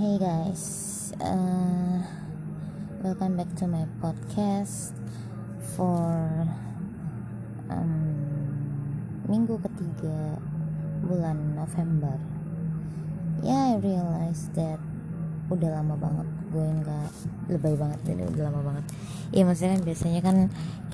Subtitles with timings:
[0.00, 0.64] Hey guys,
[1.20, 2.00] uh,
[3.04, 4.96] welcome back to my podcast
[5.76, 6.16] for
[7.68, 7.92] um,
[9.28, 10.40] minggu ketiga
[11.04, 12.16] bulan November.
[13.44, 14.80] Ya, yeah, I realize that
[15.52, 17.08] udah lama banget gue nggak
[17.52, 18.84] lebay banget ini udah lama banget.
[19.36, 20.36] Iya maksudnya kan biasanya kan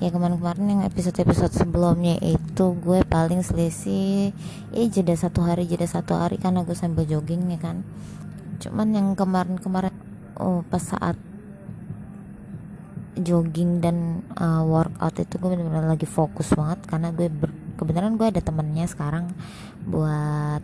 [0.03, 4.35] kayak kemarin-kemarin yang episode-episode sebelumnya itu gue paling selisih
[4.75, 7.87] eh jeda satu hari jeda satu hari karena gue sambil jogging ya kan
[8.67, 9.95] cuman yang kemarin-kemarin
[10.37, 11.15] oh pas saat
[13.17, 17.49] jogging dan uh, workout itu gue benar-benar lagi fokus banget karena gue ber,
[17.79, 19.33] kebenaran gue ada temennya sekarang
[19.89, 20.61] buat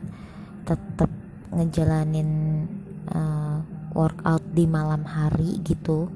[0.68, 1.10] tetap
[1.54, 2.30] ngejalanin
[3.10, 3.58] uh,
[3.94, 6.10] workout di malam hari gitu.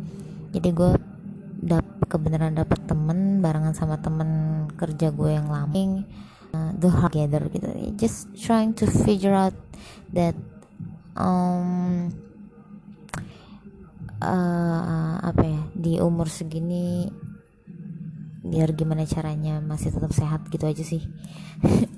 [0.54, 0.92] Jadi gue
[1.58, 6.06] dap kebenaran dapet temen barengan sama temen kerja gue yang lama
[6.54, 7.68] uh, hard together gitu.
[7.98, 9.54] Just trying to figure out
[10.14, 10.34] that
[11.18, 12.10] um,
[14.22, 17.10] uh, apa ya di umur segini
[18.48, 21.04] biar gimana caranya masih tetap sehat gitu aja sih.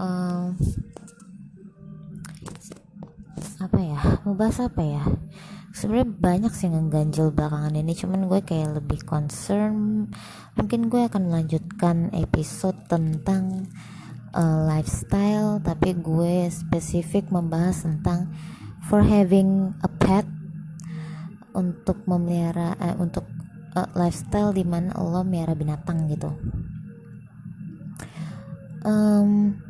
[0.00, 0.56] Um,
[3.60, 5.04] apa ya mau bahas apa ya?
[5.76, 10.08] Sebenarnya banyak sih yang ganjel belakangan ini cuman gue kayak lebih concern.
[10.56, 13.68] Mungkin gue akan melanjutkan episode tentang
[14.34, 18.30] uh, lifestyle tapi gue spesifik membahas tentang
[18.86, 20.26] for having a pet
[21.54, 23.26] untuk memelihara eh, untuk
[23.74, 26.30] uh, lifestyle di mana lo melihara binatang gitu.
[28.80, 29.60] Um,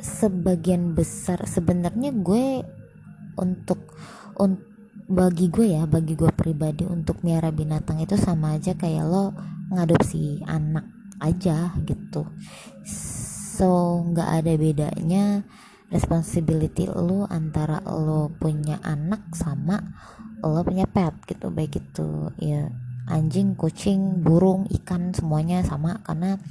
[0.00, 2.64] sebagian besar sebenarnya gue
[3.36, 3.92] untuk
[4.40, 4.58] un,
[5.06, 9.36] bagi gue ya bagi gue pribadi untuk miara binatang itu sama aja kayak lo
[9.68, 10.88] ngadopsi anak
[11.20, 12.26] aja gitu
[13.62, 15.46] so nggak ada bedanya
[15.94, 19.78] responsibility lo antara lo punya anak sama
[20.42, 22.66] lo punya pet gitu baik itu ya
[23.06, 26.42] anjing kucing burung ikan semuanya sama karena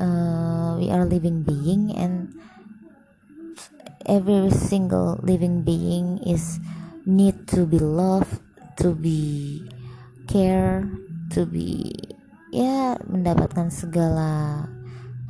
[0.00, 2.32] uh, we are living being and
[4.08, 6.56] every single living being is
[7.04, 8.40] need to be loved
[8.80, 9.60] to be
[10.24, 10.88] care
[11.28, 11.92] to be
[12.48, 14.64] ya mendapatkan segala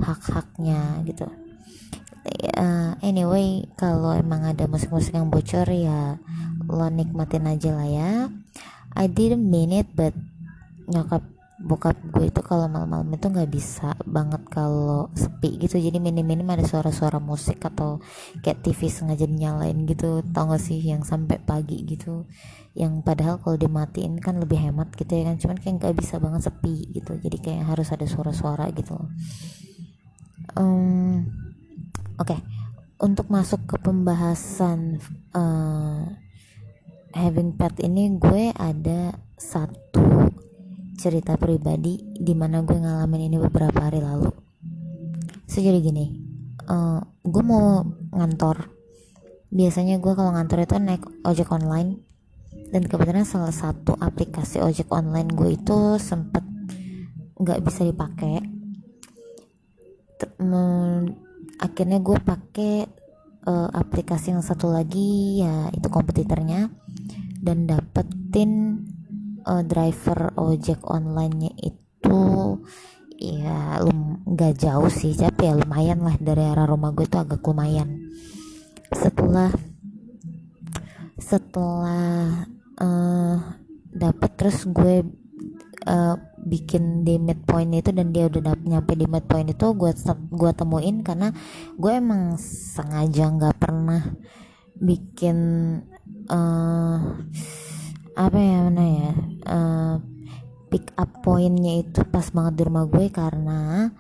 [0.01, 1.27] hak-haknya gitu.
[2.57, 6.17] Uh, anyway kalau emang ada musik-musik yang bocor ya
[6.65, 8.13] lo nikmatin aja lah ya.
[8.95, 10.17] I didn't mean it but
[10.89, 11.21] nyokap
[11.65, 15.77] bokap gue itu kalau malam-malam itu nggak bisa banget kalau sepi gitu.
[15.81, 18.01] Jadi minim-minim ada suara-suara musik atau
[18.41, 20.21] kayak TV sengaja dinyalain gitu.
[20.35, 22.27] Tau gak sih yang sampai pagi gitu.
[22.75, 25.37] Yang padahal kalau dimatiin kan lebih hemat gitu ya kan.
[25.41, 27.17] Cuman kayak nggak bisa banget sepi gitu.
[27.17, 28.99] Jadi kayak harus ada suara-suara gitu
[30.57, 31.25] um,
[32.21, 32.29] oke.
[32.29, 32.41] Okay.
[33.05, 35.03] untuk masuk ke pembahasan
[35.37, 36.09] uh,
[37.13, 40.31] having pet ini gue ada satu
[40.95, 44.31] cerita pribadi di mana gue ngalamin ini beberapa hari lalu.
[45.45, 46.17] So jadi gini
[46.69, 47.85] uh, gue mau
[48.15, 48.73] ngantor.
[49.55, 52.01] Biasanya gue kalau ngantor itu naik ojek online.
[52.75, 56.43] Dan kebetulan salah satu aplikasi ojek online gue itu sempet
[57.39, 58.54] nggak bisa dipakai
[61.61, 62.75] akhirnya gue pakai
[63.47, 66.73] uh, aplikasi yang satu lagi ya itu kompetitornya
[67.45, 68.83] dan dapetin
[69.45, 72.21] uh, driver ojek online-nya itu
[73.21, 77.45] ya lum nggak jauh sih tapi ya lumayan lah dari arah rumah gue itu agak
[77.45, 78.11] lumayan.
[78.91, 79.53] Setelah
[81.21, 82.45] setelah
[82.83, 83.37] uh,
[83.95, 85.07] dapet terus gue
[85.87, 89.93] uh, bikin di midpoint itu dan dia udah nyampe di midpoint itu gue
[90.33, 91.33] gue temuin karena
[91.77, 94.03] gue emang sengaja nggak pernah
[94.77, 95.39] bikin
[96.29, 96.97] uh,
[98.15, 99.13] apa ya mana ya
[99.49, 99.95] uh,
[100.71, 103.91] pick up pointnya itu pas banget di rumah gue karena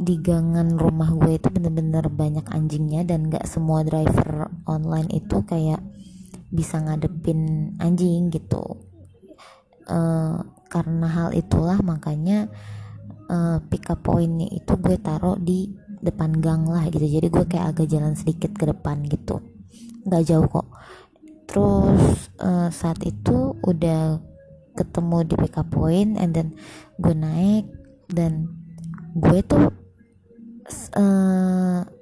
[0.00, 5.84] di gangan rumah gue itu bener-bener banyak anjingnya dan gak semua driver online itu kayak
[6.48, 8.80] bisa ngadepin anjing gitu.
[9.84, 10.40] Uh,
[10.70, 12.46] karena hal itulah makanya
[13.26, 15.66] uh, pick up pointnya itu gue taruh di
[16.00, 17.02] depan gang lah gitu.
[17.02, 19.42] Jadi gue kayak agak jalan sedikit ke depan gitu.
[20.06, 20.68] Nggak jauh kok.
[21.50, 24.22] Terus uh, saat itu udah
[24.78, 26.54] ketemu di pick up point and then
[27.02, 27.66] gue naik
[28.06, 28.48] dan
[29.18, 29.74] gue tuh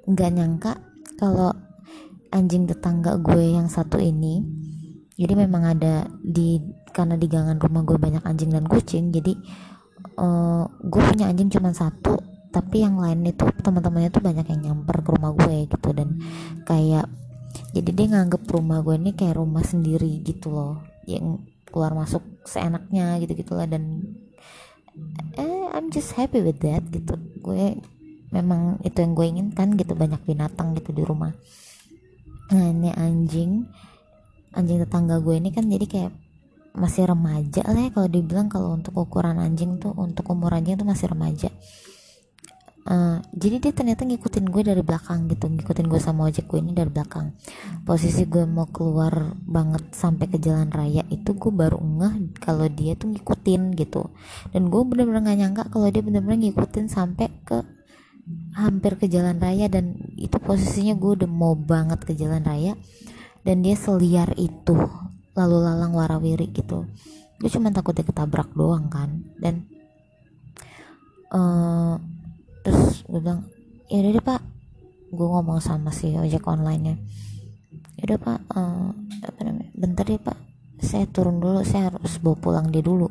[0.05, 0.77] nggak uh, nyangka
[1.17, 1.49] kalau
[2.29, 4.45] anjing tetangga gue yang satu ini
[5.17, 9.33] jadi memang ada di karena di gangan rumah gue banyak anjing dan kucing jadi
[10.19, 12.19] uh, gue punya anjing cuma satu
[12.49, 16.17] tapi yang lain itu teman-temannya tuh banyak yang nyamper ke rumah gue gitu dan
[16.65, 17.05] kayak
[17.73, 23.21] jadi dia nganggep rumah gue ini kayak rumah sendiri gitu loh yang keluar masuk seenaknya
[23.21, 24.01] gitu gitulah dan
[25.37, 27.15] eh I'm just happy with that gitu.
[27.39, 27.77] Gue
[28.29, 31.33] memang itu yang gue inginkan gitu banyak binatang gitu di rumah.
[32.49, 33.65] Nah ini anjing
[34.57, 36.11] anjing tetangga gue ini kan jadi kayak
[36.73, 40.87] masih remaja lah ya kalau dibilang kalau untuk ukuran anjing tuh untuk umur anjing tuh
[40.87, 41.49] masih remaja.
[42.89, 46.73] Uh, jadi dia ternyata ngikutin gue dari belakang gitu ngikutin gue sama ojek gue ini
[46.73, 47.37] dari belakang.
[47.85, 52.97] Posisi gue mau keluar banget sampai ke jalan raya itu gue baru ngeh kalau dia
[52.97, 54.09] tuh ngikutin gitu.
[54.49, 57.61] Dan gue bener-bener gak nyangka kalau dia bener-bener ngikutin sampai ke
[58.57, 62.73] hampir ke jalan raya dan itu posisinya gue udah mau banget ke jalan raya.
[63.45, 64.73] Dan dia seliar itu
[65.39, 66.83] lalu lalang warawiri gitu.
[67.39, 69.23] Gue cuma takut dia ketabrak doang kan.
[69.39, 69.63] Dan
[71.31, 71.95] uh,
[72.67, 73.47] terus gue bilang
[73.87, 74.41] ya udah deh pak.
[75.09, 76.95] Gue ngomong sama si ojek online nya.
[77.95, 78.91] Ya udah pak uh,
[79.23, 80.35] apa namanya bentar deh pak.
[80.83, 83.07] Saya turun dulu saya harus bawa pulang dia dulu.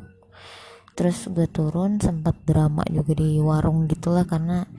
[0.93, 4.69] Terus gue turun sempat drama juga di warung gitulah karena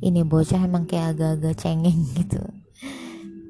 [0.00, 2.40] ini bocah emang kayak agak-agak cengeng gitu.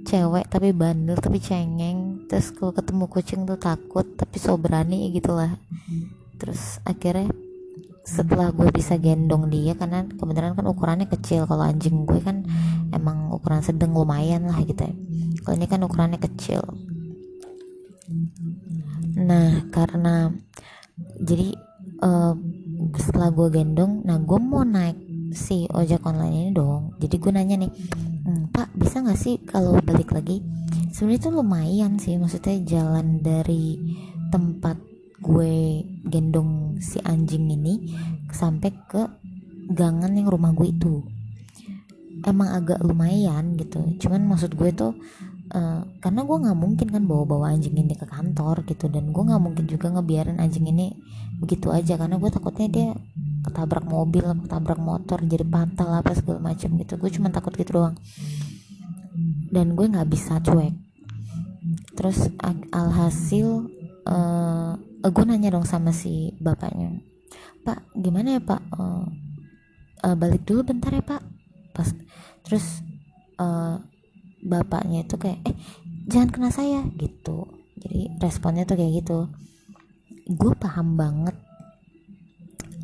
[0.08, 5.58] Cewek tapi bandel tapi cengeng terus kalau ketemu kucing tuh takut tapi so berani gitulah.
[6.38, 7.26] Terus akhirnya
[8.06, 12.46] setelah gue bisa gendong dia karena kebenaran kan ukurannya kecil kalau anjing gue kan
[12.94, 14.94] emang ukuran sedang lumayan lah gitu ya.
[15.42, 16.62] Kalau ini kan ukurannya kecil.
[19.18, 20.30] Nah karena
[21.18, 21.50] jadi
[22.06, 22.38] uh,
[22.94, 24.96] setelah gue gendong nah gue mau naik
[25.34, 26.94] si ojek online ini dong.
[27.02, 27.72] Jadi gue nanya nih
[28.54, 30.38] pak bisa nggak sih kalau balik lagi
[31.00, 33.97] sebenarnya itu lumayan sih maksudnya jalan dari
[34.29, 34.76] tempat
[35.25, 37.88] gue gendong si anjing ini
[38.29, 39.08] sampai ke
[39.73, 41.00] gangan yang rumah gue itu.
[42.20, 43.81] Emang agak lumayan gitu.
[43.97, 44.93] Cuman maksud gue tuh
[45.56, 48.93] uh, karena gue nggak mungkin kan bawa bawa anjing ini ke kantor gitu.
[48.93, 50.93] Dan gue nggak mungkin juga ngebiarin anjing ini
[51.41, 51.97] begitu aja.
[51.97, 52.88] Karena gue takutnya dia
[53.41, 57.00] ketabrak mobil ketabrak motor jadi patah apa segala macam gitu.
[57.00, 57.97] Gue cuma takut gitu doang.
[59.49, 60.89] Dan gue nggak bisa cuek
[61.94, 62.31] terus
[62.70, 63.66] alhasil
[64.06, 67.10] uh, uh, gue nanya dong sama si bapaknya
[67.60, 68.62] pak gimana ya pak?
[68.72, 69.06] Uh,
[70.04, 71.22] uh, balik dulu bentar ya pak.
[71.76, 71.88] Pas
[72.44, 72.81] terus
[73.37, 73.78] uh,
[74.40, 75.56] bapaknya itu kayak eh
[76.08, 77.46] jangan kena saya gitu.
[77.81, 79.19] Jadi responnya tuh kayak gitu.
[80.31, 81.37] Gue paham banget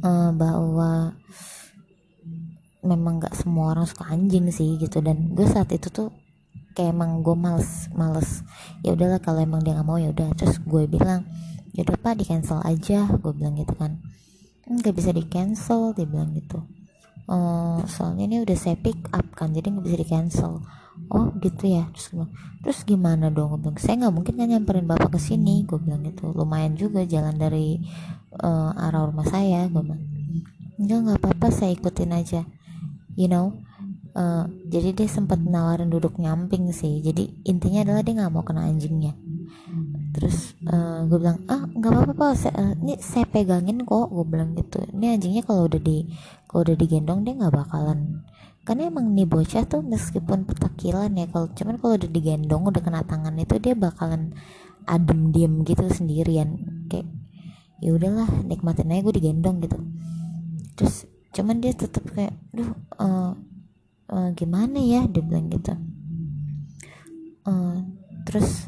[0.05, 1.15] uh, bahwa
[2.87, 5.01] memang gak semua orang suka anjing sih gitu.
[5.01, 6.13] Dan gue saat itu tuh
[6.77, 8.45] kayak emang gue males males.
[8.85, 10.29] Ya udahlah kalau emang dia nggak mau ya udah.
[10.37, 11.25] Terus gue bilang
[11.73, 13.09] ya udah pak di cancel aja.
[13.09, 13.97] Gue bilang gitu kan.
[14.69, 16.61] Nggak bisa di cancel dia bilang gitu.
[17.27, 20.63] Uh, soalnya ini udah saya pick up kan jadi nggak bisa di cancel
[21.11, 21.89] oh gitu ya?
[21.97, 22.13] Terus
[22.61, 23.57] terus gimana dong?
[23.57, 25.65] Gue bilang saya nggak mungkin kan nyamperin bapak ke sini.
[25.65, 26.29] Gue bilang gitu.
[26.37, 27.81] Lumayan juga jalan dari
[28.45, 30.05] uh, arah rumah saya gue bilang.
[30.77, 32.45] Enggak nggak apa-apa saya ikutin aja.
[33.17, 33.66] You know
[34.17, 37.05] uh, jadi dia sempat nawarin duduk nyamping sih.
[37.05, 39.13] Jadi intinya adalah dia nggak mau kena anjingnya.
[40.17, 42.33] Terus uh, gue bilang ah nggak apa-apa pak.
[42.41, 44.09] Saya, uh, ini saya pegangin kok.
[44.09, 44.81] Gue bilang gitu.
[44.81, 46.09] Ini anjingnya kalau udah di
[46.49, 48.25] kalau udah digendong dia nggak bakalan.
[48.67, 53.07] Karena emang nih bocah tuh meskipun petakilan ya kalau cuman kalau udah digendong udah kena
[53.07, 54.35] tangan itu dia bakalan
[54.89, 56.83] adem diem gitu sendirian.
[56.91, 57.07] Kayak
[57.79, 59.79] ya udahlah nikmatin aja gue digendong gitu.
[60.75, 61.07] Terus
[61.37, 63.37] cuman dia tetap kayak duh uh,
[64.11, 65.07] uh, gimana ya?
[65.07, 65.75] Dia bilang gitu.
[67.47, 67.83] Uh,
[68.27, 68.67] terus?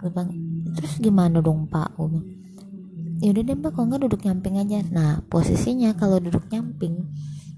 [0.00, 0.30] Gue bilang
[0.76, 1.96] terus gimana dong pak?
[1.96, 2.28] Gue bilang
[3.24, 4.78] ya udah deh mbak kalau nggak duduk nyamping aja.
[4.92, 7.08] Nah posisinya kalau duduk nyamping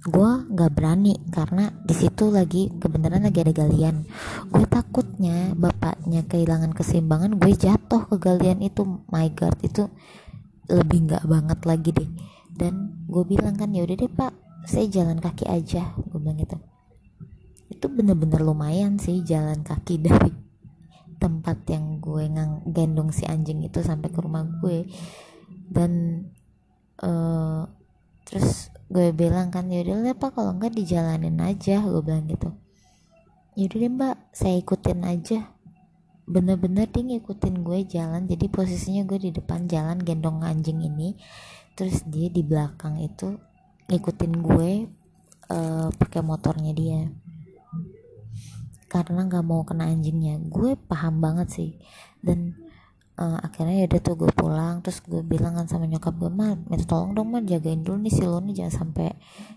[0.07, 4.07] gue nggak berani karena di situ lagi kebenaran lagi ada galian.
[4.47, 8.87] Gue takutnya bapaknya kehilangan keseimbangan gue jatuh ke galian itu.
[9.11, 9.91] My god itu
[10.71, 12.11] lebih nggak banget lagi deh.
[12.55, 14.33] Dan gue bilang kan ya udah deh pak
[14.71, 15.99] saya jalan kaki aja.
[15.99, 16.76] Gue bilang gitu
[17.67, 20.31] itu bener-bener lumayan sih jalan kaki dari
[21.17, 24.87] tempat yang gue ngang gendong si anjing itu sampai ke rumah gue.
[25.67, 26.23] Dan
[27.03, 27.67] uh,
[28.23, 32.53] terus gue bilang kan yaudah lah pak kalau enggak dijalanin aja gue bilang gitu.
[33.57, 35.41] Yaudah deh mbak saya ikutin aja.
[36.27, 41.17] Bener-bener dia ngikutin gue jalan jadi posisinya gue di depan jalan gendong anjing ini.
[41.75, 43.37] Terus dia di belakang itu
[43.89, 44.71] ngikutin gue
[45.51, 47.07] uh, pakai motornya dia
[49.05, 50.41] karena nggak mau kena anjingnya.
[50.47, 51.71] Gue paham banget sih.
[52.23, 52.57] Dan
[53.21, 54.81] uh, akhirnya ya udah tuh gue pulang.
[54.81, 58.13] Terus gue bilang kan sama nyokap gue mah minta tolong dong mah jagain dulu nih
[58.13, 59.09] si lo nih jangan sampai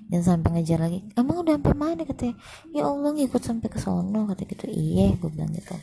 [0.10, 1.00] jangan sampai ngejar lagi.
[1.13, 2.01] Emang udah sampai mana?
[2.03, 2.36] katanya.
[2.74, 4.65] Ya allah ngikut sampai ke sono kata gitu.
[4.67, 5.75] Iya gue bilang gitu.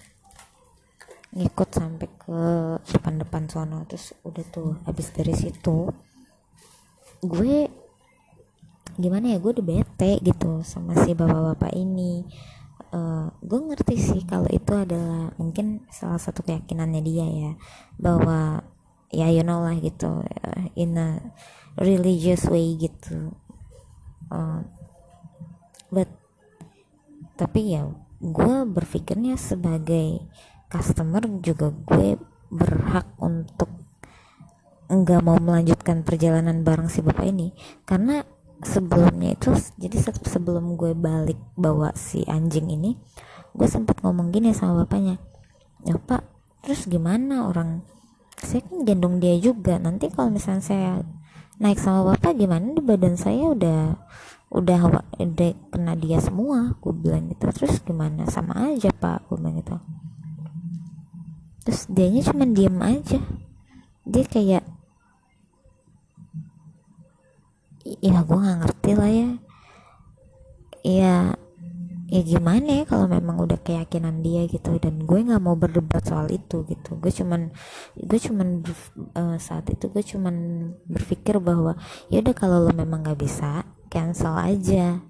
[1.36, 2.40] Ngikut sampai ke
[2.96, 3.86] depan-depan sono.
[3.86, 5.92] Terus udah tuh habis dari situ
[7.24, 7.66] gue
[8.96, 12.24] gimana ya gue udah bete gitu sama si bapak-bapak ini
[12.92, 17.52] uh, gue ngerti sih kalau itu adalah mungkin salah satu keyakinannya dia ya
[17.98, 18.62] bahwa
[19.10, 21.22] ya you know lah gitu uh, in a
[21.78, 23.32] religious way gitu.
[24.30, 24.66] Uh,
[25.88, 26.10] but
[27.38, 27.86] tapi ya
[28.20, 30.24] gue berpikirnya sebagai
[30.66, 32.16] customer juga gue
[32.50, 33.70] berhak untuk
[34.86, 37.50] nggak mau melanjutkan perjalanan bareng si bapak ini
[37.82, 38.22] karena
[38.64, 42.96] sebelumnya itu jadi sebelum gue balik bawa si anjing ini
[43.52, 45.20] gue sempat ngomong gini sama bapaknya
[45.86, 46.36] ya pak
[46.66, 47.86] terus gimana orang?
[48.42, 50.90] Saya kan gendong dia juga nanti kalau misalnya saya
[51.62, 52.74] naik sama bapak gimana?
[52.74, 53.94] Di badan saya udah
[54.50, 54.78] udah
[55.22, 57.46] udah kena dia semua gue bilang gitu.
[57.54, 58.26] Terus gimana?
[58.26, 59.78] Sama aja pak gue bilang gitu.
[61.62, 63.22] Terus dianya cuma diem aja.
[64.02, 64.66] Dia kayak
[68.02, 69.30] ya gue nggak ngerti lah ya.
[70.86, 71.14] Ya
[72.06, 74.78] ya gimana ya kalau memang udah keyakinan dia gitu.
[74.78, 76.98] Dan gue nggak mau berdebat soal itu gitu.
[76.98, 77.50] Gue cuman
[77.98, 78.62] gue cuman
[79.14, 80.34] uh, saat itu gue cuman
[80.86, 81.74] berpikir bahwa
[82.10, 85.02] ya udah kalau lo memang nggak bisa cancel aja.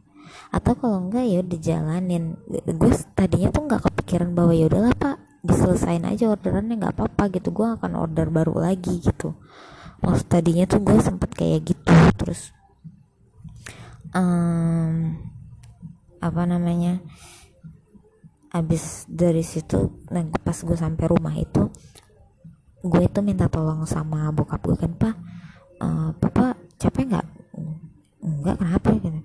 [0.53, 2.37] Atau kalau enggak ya udah jalanin.
[2.49, 5.17] Gue tadinya tuh nggak kepikiran bahwa ya udahlah pak
[5.47, 7.53] diselesain aja orderannya nggak apa-apa gitu.
[7.53, 9.37] Gue akan order baru lagi gitu.
[10.01, 11.93] Maksud tadinya tuh gue sempet kayak gitu.
[12.17, 12.56] Terus
[14.17, 15.13] um,
[16.25, 17.05] apa namanya
[18.51, 21.69] abis dari situ nah pas gue sampai rumah itu
[22.81, 25.15] gue itu minta tolong sama bokap gue kan pak
[25.81, 27.27] uh, papa capek nggak?
[28.25, 28.89] Enggak kenapa?
[28.97, 29.21] Gitu.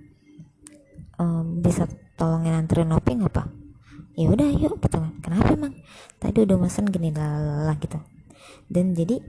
[1.21, 1.85] Um, bisa
[2.17, 3.47] tolongin anterin Nopi nggak pak?
[4.17, 5.13] Ya udah yuk gitu kan.
[5.23, 5.73] Kenapa emang?
[6.19, 7.99] Tadi udah mesen gini lalala gitu.
[8.67, 9.19] Dan jadi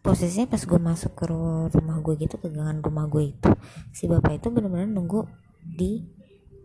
[0.00, 3.50] posisinya pas gue masuk ke rumah gue gitu ke gangan rumah gue itu
[3.92, 5.28] si bapak itu benar-benar nunggu
[5.60, 6.00] di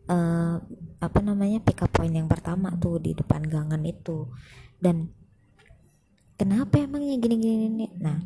[0.07, 0.55] uh,
[1.03, 4.31] apa namanya pick up point yang pertama tuh di depan gangan itu.
[4.79, 5.11] Dan
[6.35, 8.19] kenapa emangnya gini-gini nah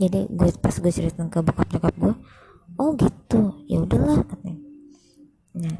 [0.00, 2.14] jadi gue pas gue cerita ke bokap nyokap gue
[2.76, 3.64] oh gitu.
[3.68, 4.60] Ya udahlah katanya.
[5.56, 5.76] Nah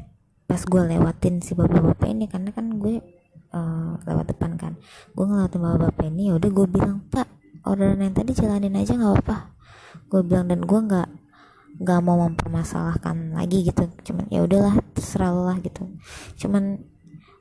[0.49, 2.99] pas gue lewatin si bapak-bapak ini karena kan gue
[3.55, 4.75] uh, lewat depan kan
[5.15, 9.13] gue ngelewatin bapak-bapak ini ya udah gue bilang pak orderan yang tadi jalanin aja nggak
[9.21, 9.37] apa-apa.
[10.09, 11.09] Gue bilang dan gue nggak
[11.81, 13.89] nggak mau mempermasalahkan lagi gitu.
[14.05, 15.87] Cuman ya udahlah terserah lah gitu.
[16.37, 16.81] Cuman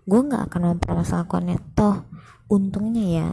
[0.04, 1.58] gue nggak akan mempermasalahkannya.
[1.76, 2.04] Toh
[2.50, 3.28] untungnya ya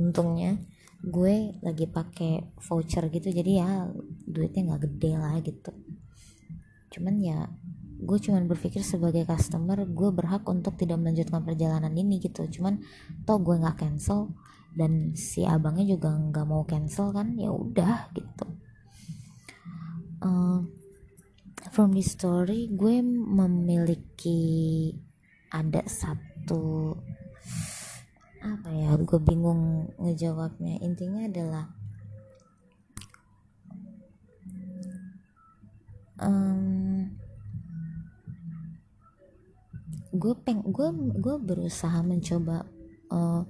[0.00, 0.56] untungnya
[1.04, 3.30] gue lagi pakai voucher gitu.
[3.30, 3.86] Jadi ya
[4.26, 5.72] duitnya nggak gede lah gitu.
[6.92, 7.46] Cuman ya
[7.98, 12.46] gue cuman berpikir sebagai customer gue berhak untuk tidak melanjutkan perjalanan ini gitu.
[12.46, 12.82] Cuman
[13.26, 14.34] toh gue nggak cancel
[14.76, 17.36] dan si abangnya juga nggak mau cancel kan?
[17.38, 18.46] Ya udah gitu.
[20.18, 20.66] Uh,
[21.70, 24.90] from this story gue memiliki
[25.48, 26.96] ada satu
[28.42, 30.78] apa ya gue bingung ngejawabnya.
[30.82, 31.64] Intinya adalah
[36.22, 37.10] um,
[40.14, 42.66] gue peng gue gue berusaha mencoba
[43.10, 43.42] uh,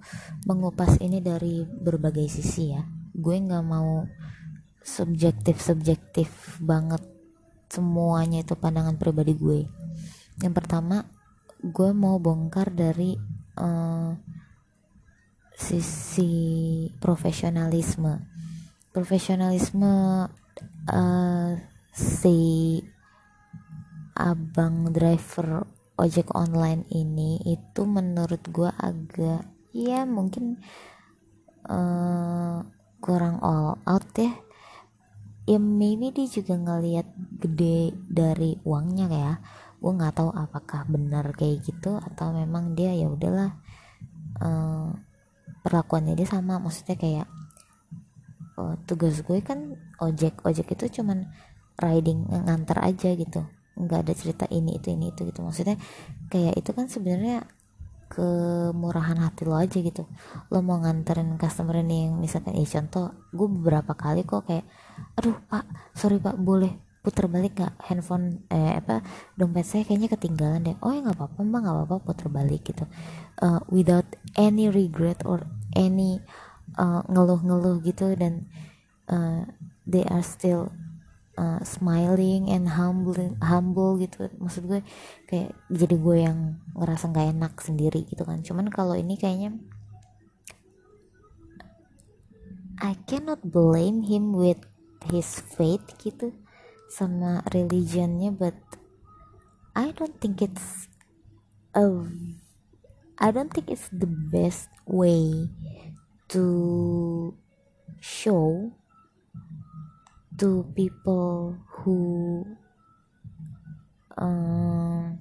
[0.46, 2.82] mengupas ini dari berbagai sisi ya.
[3.14, 4.06] Gue nggak mau
[4.82, 7.04] subjektif subjektif banget
[7.68, 9.60] semuanya itu pandangan pribadi gue.
[10.40, 11.04] Yang pertama
[11.60, 13.18] gue mau bongkar dari
[13.58, 14.14] uh,
[15.52, 16.32] sisi
[17.02, 18.22] profesionalisme.
[18.94, 20.26] Profesionalisme
[20.88, 21.52] uh,
[21.92, 22.38] si
[24.18, 29.42] abang driver ojek online ini itu menurut gue agak
[29.74, 30.62] ya mungkin
[31.66, 32.62] uh,
[33.02, 34.30] kurang all out ya.
[35.48, 37.08] Ya maybe dia juga ngelihat
[37.40, 39.32] gede dari uangnya ya.
[39.82, 43.56] Gue nggak tahu apakah benar kayak gitu atau memang dia ya udahlah
[44.38, 44.92] uh,
[45.66, 46.60] perlakuannya dia sama.
[46.62, 47.26] Maksudnya kayak
[48.60, 51.26] uh, tugas gue kan ojek ojek itu cuman
[51.78, 53.46] riding ngantar aja gitu
[53.78, 55.40] nggak ada cerita ini itu ini itu gitu.
[55.46, 55.78] Maksudnya
[56.28, 57.46] kayak itu kan sebenarnya
[58.08, 60.08] kemurahan hati lo aja gitu.
[60.50, 64.66] Lo mau nganterin customer ini yang misalkan ya contoh gue beberapa kali kok kayak
[65.14, 69.00] aduh pak sorry pak boleh putar balik nggak handphone eh apa
[69.38, 70.76] dompet saya kayaknya ketinggalan deh.
[70.82, 72.84] Oh ya nggak apa-apa mbak nggak apa-apa putar balik gitu.
[73.38, 76.18] Uh, without any regret or any
[76.80, 78.48] uh, ngeluh-ngeluh gitu dan
[79.12, 79.46] uh,
[79.86, 80.72] they are still
[81.38, 84.26] uh, smiling and humble humble gitu.
[84.42, 84.80] Maksud gue
[85.30, 88.42] kayak jadi gue yang ngerasa nggak enak sendiri gitu kan.
[88.42, 89.54] Cuman kalau ini kayaknya
[92.82, 94.62] I cannot blame him with
[95.06, 96.34] his faith gitu
[96.90, 98.54] sama religionnya but
[99.74, 100.86] I don't think it's
[101.74, 101.86] a
[103.18, 105.50] I don't think it's the best way
[106.30, 107.34] to
[107.98, 108.77] show
[110.38, 111.98] to people who
[114.14, 115.18] um,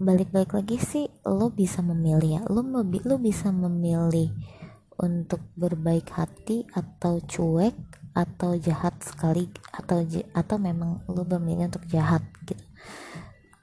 [0.00, 2.42] balik-balik lagi sih lo bisa memilih ya.
[2.48, 4.32] Lo lo bisa memilih
[4.98, 7.76] untuk berbaik hati atau cuek
[8.14, 12.62] atau jahat sekali atau atau memang lo bermilih untuk jahat gitu.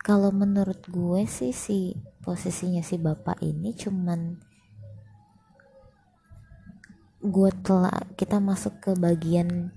[0.01, 1.93] Kalau menurut gue sih si
[2.25, 4.50] posisinya si bapak ini cuman
[7.21, 9.69] gue telah kita masuk ke bagian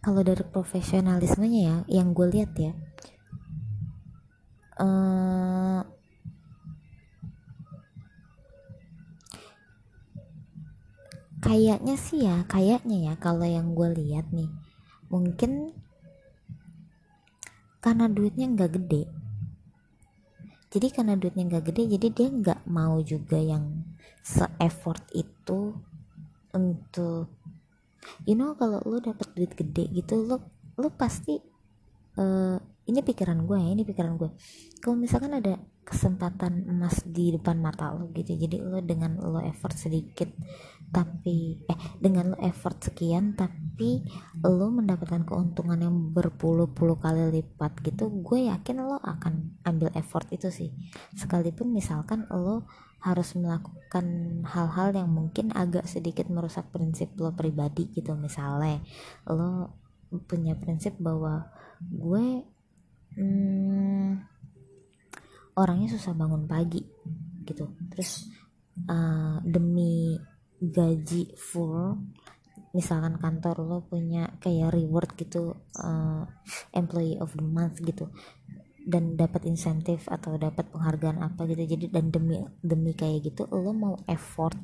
[0.00, 2.72] kalau dari profesionalismenya ya yang gue lihat ya.
[4.78, 5.84] Uh,
[11.44, 14.48] kayaknya sih ya kayaknya ya kalau yang gue lihat nih
[15.12, 15.76] mungkin
[17.84, 19.02] karena duitnya nggak gede.
[20.68, 23.84] Jadi karena duitnya nggak gede jadi dia nggak mau juga yang
[24.24, 25.76] se-effort itu
[26.58, 27.30] untuk
[28.26, 30.42] you know kalau lo dapet duit gede gitu lo
[30.74, 31.38] lo pasti
[32.18, 34.30] uh, ini pikiran gue ya ini pikiran gue
[34.82, 39.72] kalau misalkan ada kesempatan emas di depan mata lo gitu jadi lo dengan lo effort
[39.72, 40.28] sedikit
[40.88, 44.04] tapi eh dengan lo effort sekian tapi
[44.44, 50.48] lo mendapatkan keuntungan yang berpuluh-puluh kali lipat gitu gue yakin lo akan ambil effort itu
[50.48, 50.72] sih.
[51.16, 54.06] Sekalipun misalkan lo harus melakukan
[54.42, 58.18] hal-hal yang mungkin agak sedikit merusak prinsip lo pribadi gitu.
[58.18, 58.82] Misalnya
[59.30, 59.78] lo
[60.26, 61.46] punya prinsip bahwa
[61.78, 62.42] gue
[63.14, 64.08] hmm,
[65.54, 66.82] orangnya susah bangun pagi
[67.46, 67.70] gitu.
[67.94, 68.26] Terus
[68.90, 70.18] uh, demi
[70.58, 71.94] gaji full
[72.76, 76.22] misalkan kantor lo punya kayak reward gitu uh,
[76.76, 78.12] employee of the month gitu
[78.88, 81.76] dan dapat insentif atau dapat penghargaan apa gitu.
[81.76, 84.56] Jadi dan demi demi kayak gitu lo mau effort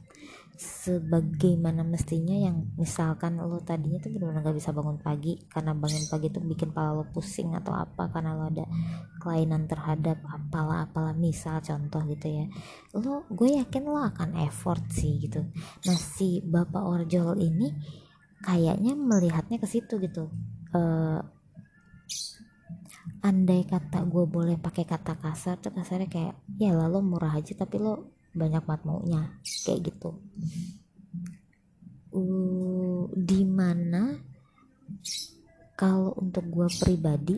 [0.55, 6.31] sebagaimana mestinya yang misalkan lo tadinya tuh benar-benar gak bisa bangun pagi karena bangun pagi
[6.31, 8.65] tuh bikin pala lo pusing atau apa karena lo ada
[9.19, 12.47] kelainan terhadap apalah apalah misal contoh gitu ya.
[12.97, 15.43] Lo gue yakin lo akan effort sih gitu.
[15.85, 17.75] Nah si bapak orjol ini
[18.41, 20.31] kayaknya melihatnya ke situ gitu.
[20.71, 21.19] Uh,
[23.25, 27.81] andai kata gue boleh pakai kata kasar tuh kasarnya kayak ya lalu murah aja tapi
[27.81, 29.23] lo banyak banget maunya.
[29.65, 30.11] Kayak gitu.
[32.15, 34.19] Uh, di mana
[35.75, 37.37] kalau untuk gue pribadi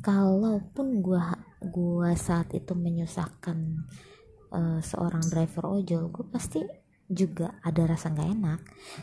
[0.00, 1.20] kalaupun gue
[1.64, 3.84] gue saat itu menyusahkan
[4.52, 6.64] uh, seorang driver ojol gue pasti
[7.04, 8.60] juga ada rasa nggak enak.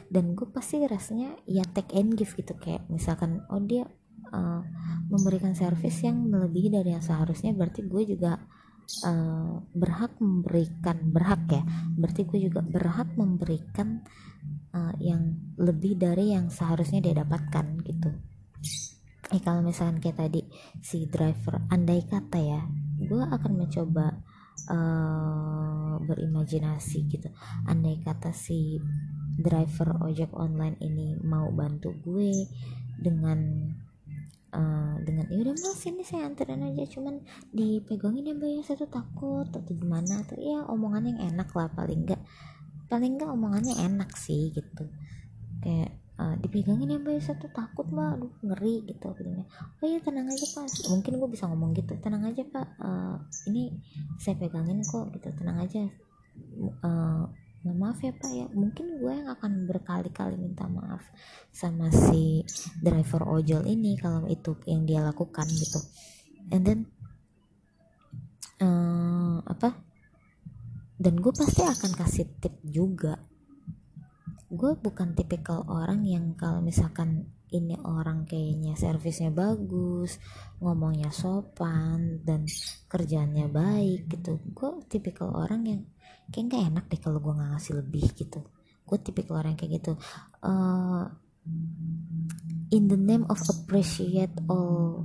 [0.10, 3.86] Dan gue pasti rasanya ya take and give gitu kayak misalkan oh dia
[4.32, 4.62] uh,
[5.12, 8.40] memberikan servis yang melebihi dari yang seharusnya berarti gue juga
[9.06, 11.64] uh, berhak memberikan berhak ya
[11.96, 14.02] berarti gue juga berhak memberikan
[14.76, 18.10] uh, yang lebih dari yang seharusnya dia dapatkan gitu.
[19.32, 20.42] Eh kalau misalkan kayak tadi
[20.84, 22.62] si driver andai kata ya
[23.00, 24.20] gue akan mencoba
[24.68, 27.30] uh, berimajinasi gitu.
[27.68, 28.80] Andai kata si
[29.40, 32.48] driver ojek online ini mau bantu gue
[33.00, 33.72] dengan
[34.52, 38.62] uh, dengan ya udah mas ini saya anterin aja cuman dipegangin ya mbak ya.
[38.64, 42.22] Saya tuh takut atau gimana atau ya omongan yang enak lah paling enggak
[42.92, 44.86] paling enggak omongannya enak sih gitu.
[45.64, 47.34] Kayak uh, dipegangin ya mbak ya.
[47.36, 48.20] Tuh takut mbak.
[48.20, 49.30] Aduh ngeri gitu gitu
[49.82, 50.68] oh iya tenang aja pak.
[50.92, 52.68] Mungkin gue bisa ngomong gitu tenang aja pak.
[52.78, 53.18] Uh,
[53.50, 53.74] ini
[54.22, 55.32] saya pegangin kok gitu.
[55.34, 55.88] Tenang aja.
[56.86, 57.28] Uh,
[57.62, 58.46] nah, maaf ya pak ya.
[58.50, 61.06] Mungkin gue yang akan berkali-kali minta maaf
[61.54, 62.42] sama si
[62.82, 65.80] driver ojol ini kalau itu yang dia lakukan gitu.
[66.50, 66.80] And then
[68.62, 69.78] uh, apa?
[71.02, 73.18] Dan gue pasti akan kasih tip juga.
[74.52, 80.22] Gue bukan tipikal orang yang kalau misalkan ini orang kayaknya servisnya bagus
[80.64, 82.48] ngomongnya sopan dan
[82.88, 84.40] kerjanya baik gitu.
[84.56, 85.82] Gue tipikal orang yang
[86.32, 88.40] kayak gak enak deh kalau gue nggak ngasih lebih gitu.
[88.88, 89.94] Gue tipikal orang kayak gitu.
[90.42, 91.12] Uh,
[92.72, 95.04] in the name of appreciate all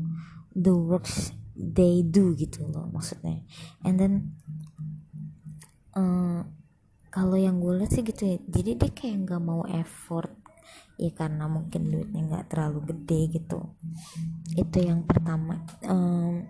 [0.55, 3.43] the works they do gitu loh maksudnya.
[3.83, 4.15] And then
[5.97, 6.45] uh,
[7.11, 10.31] kalau yang gue lihat sih gitu ya jadi dia kayak nggak mau effort
[10.97, 13.61] ya karena mungkin duitnya nggak terlalu gede gitu.
[14.57, 15.65] Itu yang pertama.
[15.85, 16.49] Um,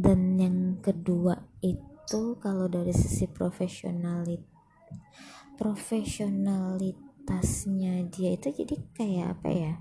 [0.00, 4.42] dan yang kedua itu itu kalau dari sisi profesionalit
[5.54, 9.78] profesionalitasnya dia itu jadi kayak apa ya?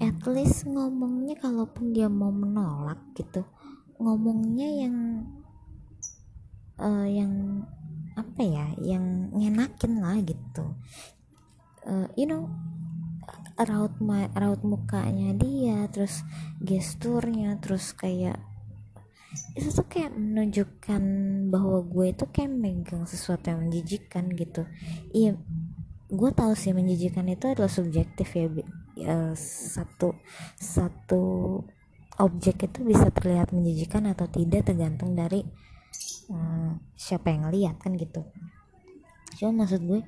[0.00, 3.44] At least ngomongnya kalaupun dia mau menolak gitu
[4.00, 5.28] ngomongnya yang
[6.80, 7.68] uh, yang
[8.16, 8.72] apa ya?
[8.80, 9.04] Yang
[9.36, 10.72] ngenakin lah gitu.
[11.84, 12.48] Uh, you know
[13.60, 16.24] raut ma raut mukanya dia terus
[16.64, 18.40] gesturnya terus kayak
[19.58, 21.02] itu tuh kayak menunjukkan
[21.50, 24.62] bahwa gue itu kayak megang sesuatu yang menjijikan gitu.
[25.10, 25.38] Iya
[26.08, 30.16] gue tahu sih menjijikan itu adalah subjektif ya uh, satu
[30.56, 31.22] satu
[32.16, 35.44] objek itu bisa terlihat menjijikan atau tidak tergantung dari
[36.32, 38.24] uh, siapa yang ngeliat kan gitu.
[39.36, 40.00] Cuma maksud gue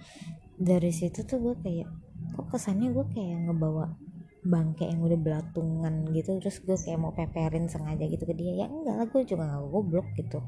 [0.57, 1.89] dari situ tuh gue kayak
[2.33, 3.93] kok kesannya gue kayak ngebawa
[4.41, 8.65] bangke yang udah belatungan gitu terus gue kayak mau peperin sengaja gitu ke dia.
[8.65, 10.41] Ya enggak lah gue juga gak goblok gitu.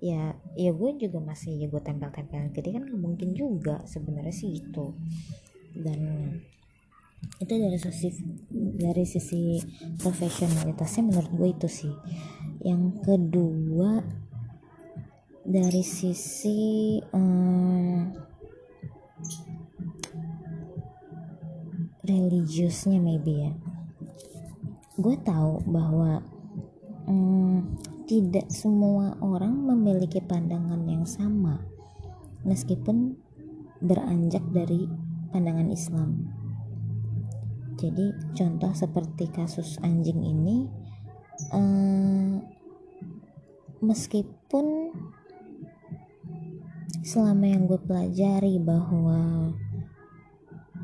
[0.00, 4.34] Ya ya gue juga masih ya gue tempel-tempelin ke dia kan gak mungkin juga sebenarnya
[4.34, 4.96] sih itu.
[5.76, 6.00] Dan
[7.40, 8.08] itu dari sisi
[8.52, 9.56] dari sisi
[10.00, 11.94] profesionalitasnya menurut gue itu sih.
[12.64, 13.90] Yang kedua
[15.44, 18.08] dari sisi um,
[22.04, 23.52] religiusnya maybe ya.
[24.94, 26.22] Gue tahu bahwa
[27.08, 31.64] um, tidak semua orang memiliki pandangan yang sama
[32.44, 33.16] meskipun
[33.80, 34.86] beranjak dari
[35.32, 36.30] pandangan Islam.
[37.74, 40.70] Jadi contoh seperti kasus anjing ini
[41.50, 42.38] uh,
[43.82, 44.94] meskipun
[47.04, 49.52] selama yang gue pelajari bahwa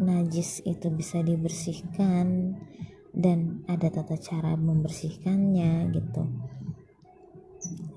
[0.00, 2.56] najis itu bisa dibersihkan
[3.12, 6.24] dan ada tata cara membersihkannya gitu.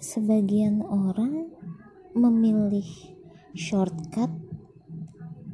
[0.04, 1.48] Sebagian orang
[2.12, 2.86] memilih
[3.56, 4.30] shortcut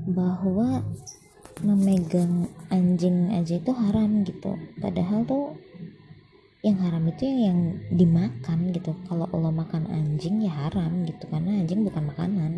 [0.09, 0.81] bahwa
[1.62, 4.57] memegang anjing aja itu haram gitu.
[4.81, 5.53] Padahal tuh
[6.65, 8.97] yang haram itu yang dimakan gitu.
[9.05, 12.51] Kalau Allah makan anjing ya haram gitu karena anjing bukan makanan.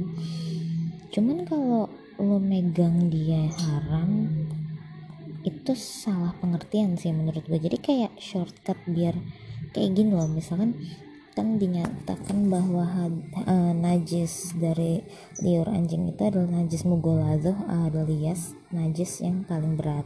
[1.11, 1.90] Cuman kalau
[2.21, 4.29] lo megang dia haram
[5.41, 7.57] itu salah pengertian sih menurut gue.
[7.57, 9.17] Jadi kayak shortcut biar
[9.73, 10.29] kayak gini loh.
[10.29, 10.77] Misalkan
[11.33, 13.09] kan dinyatakan bahwa
[13.47, 15.01] uh, najis dari
[15.41, 20.05] liur anjing itu adalah najis mugolazoh alias najis yang paling berat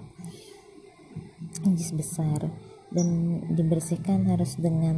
[1.68, 2.48] najis besar.
[2.96, 4.96] Dan dibersihkan harus dengan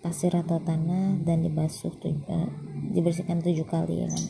[0.00, 2.48] pasir atau tanah dan dibasuh uh,
[2.96, 4.24] dibersihkan tujuh kali ya kan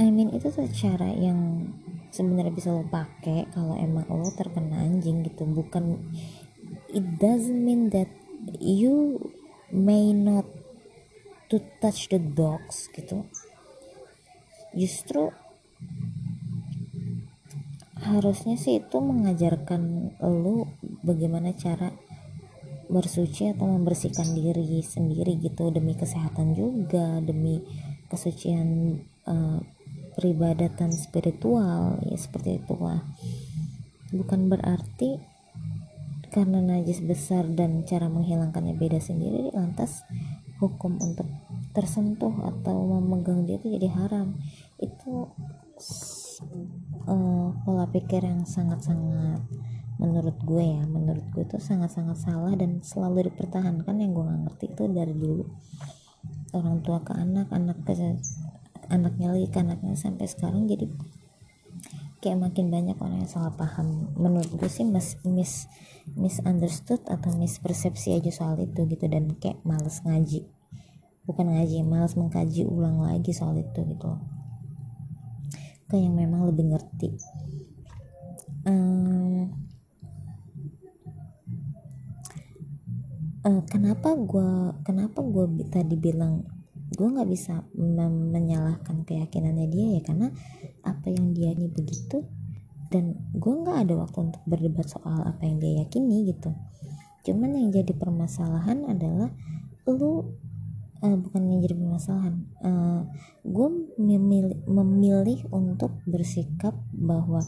[0.00, 1.68] I mean itu tuh cara yang
[2.08, 5.44] sebenarnya bisa lo pakai kalau emang lo terkena anjing gitu.
[5.44, 6.00] Bukan
[6.88, 8.08] it doesn't mean that
[8.56, 9.20] you
[9.68, 10.48] may not
[11.52, 13.28] to touch the dogs gitu.
[14.72, 15.36] Justru
[18.00, 20.64] harusnya sih itu mengajarkan lu
[21.04, 21.92] bagaimana cara
[22.88, 25.68] bersuci atau membersihkan diri sendiri gitu.
[25.68, 27.60] Demi kesehatan juga demi
[28.08, 29.60] kesucian uh,
[30.14, 33.02] peribadatan spiritual ya seperti itulah.
[34.10, 35.22] Bukan berarti
[36.30, 40.06] karena najis besar dan cara menghilangkannya beda sendiri lantas
[40.62, 41.26] hukum untuk
[41.74, 44.38] tersentuh atau memegang dia itu jadi haram.
[44.78, 45.32] Itu
[47.08, 49.42] uh, pola pikir yang sangat-sangat
[49.96, 50.82] menurut gue ya.
[50.86, 53.96] Menurut gue itu sangat-sangat salah dan selalu dipertahankan.
[53.98, 55.44] Yang gue gak ngerti itu dari dulu.
[56.54, 57.94] Orang tua ke anak anak ke
[58.90, 60.90] anaknya lagi ke anaknya sampai sekarang jadi
[62.20, 64.12] kayak makin banyak orang yang salah paham.
[64.18, 65.70] Menurut gue sih mis, mis
[66.18, 70.44] misunderstood atau mispersepsi aja soal itu gitu dan kayak males ngaji.
[71.24, 74.20] Bukan ngaji males mengkaji ulang lagi soal itu gitu.
[75.88, 77.16] Ke yang memang lebih ngerti.
[78.68, 79.48] Um,
[83.48, 86.44] uh, kenapa gue kenapa gue tadi bilang
[87.00, 87.64] gue nggak bisa
[88.04, 90.28] menyalahkan keyakinannya dia ya karena
[90.84, 92.28] apa yang dia ini begitu
[92.92, 96.52] dan gue nggak ada waktu untuk berdebat soal apa yang dia yakini gitu.
[97.24, 99.32] Cuman yang jadi permasalahan adalah
[99.88, 100.36] lu
[101.00, 103.08] uh, bukan yang jadi permasalahan uh,
[103.48, 107.40] gue memilih memilih untuk bersikap bahwa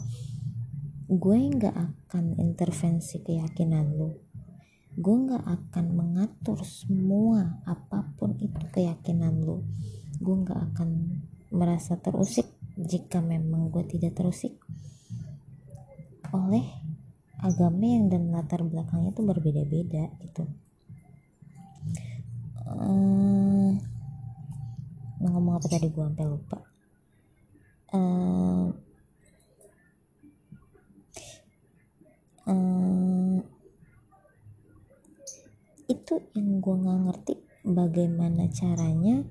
[1.11, 4.22] gue nggak akan intervensi keyakinan lu
[4.93, 9.65] gue nggak akan mengatur semua apa pun itu keyakinan lu.
[10.21, 12.45] Gue nggak akan merasa terusik
[12.77, 14.57] jika memang gue tidak terusik
[16.33, 16.65] oleh
[17.37, 20.43] agama yang dan latar belakangnya itu berbeda-beda gitu.
[22.63, 23.77] Hmm,
[25.21, 25.93] ngomong apa tadi?
[25.93, 26.59] Gue sampai lupa.
[27.93, 28.73] Uh,
[35.93, 39.21] itu yang gue nggak ngerti bagaimana caranya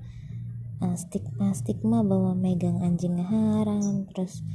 [0.78, 4.46] uh, stigma stigma bahwa megang anjing haram terus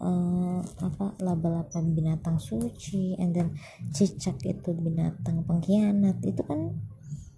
[0.00, 3.54] uh, apa laba-laba binatang suci and then
[3.92, 6.74] cicak itu binatang pengkhianat itu kan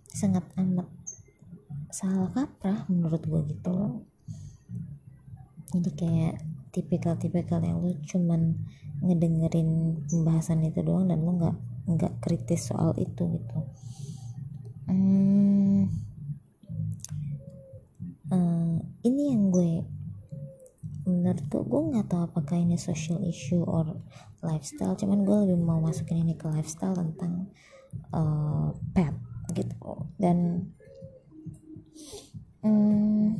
[0.09, 0.87] sangat amat
[1.94, 4.03] salah kaprah menurut gue gitu loh.
[5.74, 6.35] Jadi kayak
[6.74, 8.55] tipikal-tipikal yang lu cuman
[9.03, 13.59] ngedengerin pembahasan itu doang dan lu nggak nggak kritis soal itu gitu
[14.88, 15.81] hmm,
[18.33, 19.73] uh, ini yang gue
[21.05, 24.01] menurut gue gue nggak tahu apakah ini social issue or
[24.40, 27.53] lifestyle cuman gue lebih mau masukin ini ke lifestyle tentang
[28.12, 29.14] uh, pet
[29.53, 30.09] gitu.
[30.18, 30.68] Dan
[32.64, 33.38] um,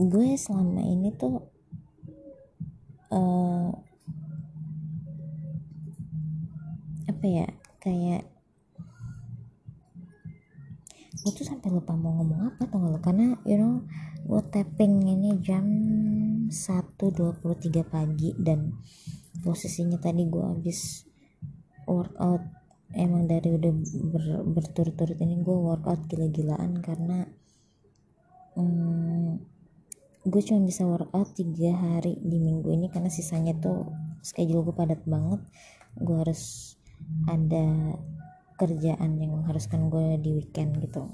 [0.00, 1.44] gue selama ini tuh
[3.12, 3.68] uh,
[7.10, 7.46] apa ya?
[7.82, 8.30] Kayak
[11.20, 13.84] gue tuh sampai lupa mau ngomong apa tuh lo karena you know
[14.24, 15.66] gue tapping ini jam
[16.48, 17.36] 1.23
[17.84, 18.72] pagi dan
[19.42, 21.04] posisinya tadi gue habis
[21.86, 22.42] workout.
[22.90, 23.70] Emang dari udah
[24.10, 27.22] ber, berturut-turut ini gue workout gila-gilaan karena
[28.58, 29.38] hmm,
[30.26, 33.94] gue cuma bisa workout tiga hari di minggu ini karena sisanya tuh
[34.26, 35.38] schedule gue padat banget.
[36.02, 36.74] Gue harus
[37.28, 37.96] ada
[38.60, 41.08] kerjaan yang mengharuskan gue di weekend gitu.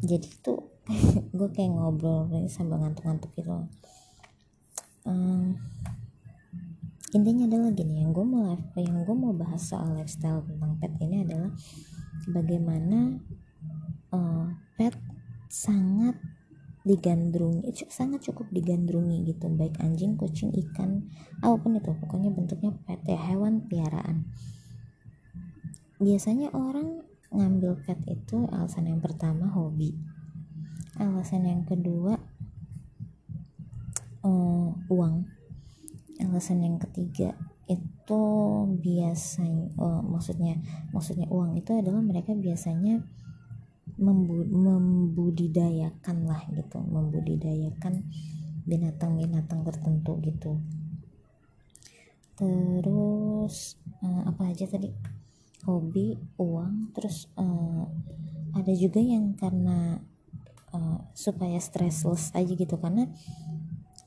[0.00, 0.72] Jadi tuh
[1.36, 3.68] gue kayak ngobrol sambil ngantuk-ngantuk gitu.
[5.04, 5.56] Um,
[7.10, 10.92] intinya adalah gini yang gue mau live yang gue mau bahas soal lifestyle tentang pet
[11.02, 11.50] ini adalah
[12.30, 13.18] bagaimana
[14.14, 14.46] uh,
[14.78, 14.94] pet
[15.50, 16.14] sangat
[16.90, 21.06] digandrungi sangat cukup digandrungi gitu baik anjing kucing ikan
[21.38, 24.26] apa pun itu pokoknya bentuknya pet ya hewan piaraan.
[26.02, 29.94] Biasanya orang ngambil pet itu alasan yang pertama hobi.
[30.98, 32.18] Alasan yang kedua
[34.26, 35.30] um, uang.
[36.18, 37.38] Alasan yang ketiga
[37.70, 38.22] itu
[38.82, 40.58] biasanya oh, maksudnya
[40.90, 42.98] maksudnya uang itu adalah mereka biasanya
[44.00, 48.08] membu membudidayakan lah gitu membudidayakan
[48.64, 50.56] binatang-binatang tertentu gitu.
[52.40, 54.88] Terus uh, apa aja tadi?
[55.60, 57.84] Hobi uang terus uh,
[58.56, 60.00] ada juga yang karena
[60.72, 62.80] uh, supaya stressless aja gitu.
[62.80, 63.04] Karena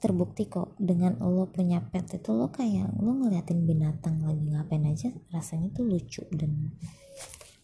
[0.01, 5.15] terbukti kok dengan lo punya pet itu lo kayak lo ngeliatin binatang lagi ngapain aja
[5.31, 6.75] rasanya tuh lucu dan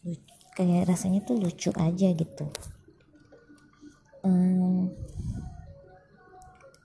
[0.07, 2.45] lucu, kayak rasanya tuh lucu aja gitu.
[4.25, 4.91] Um,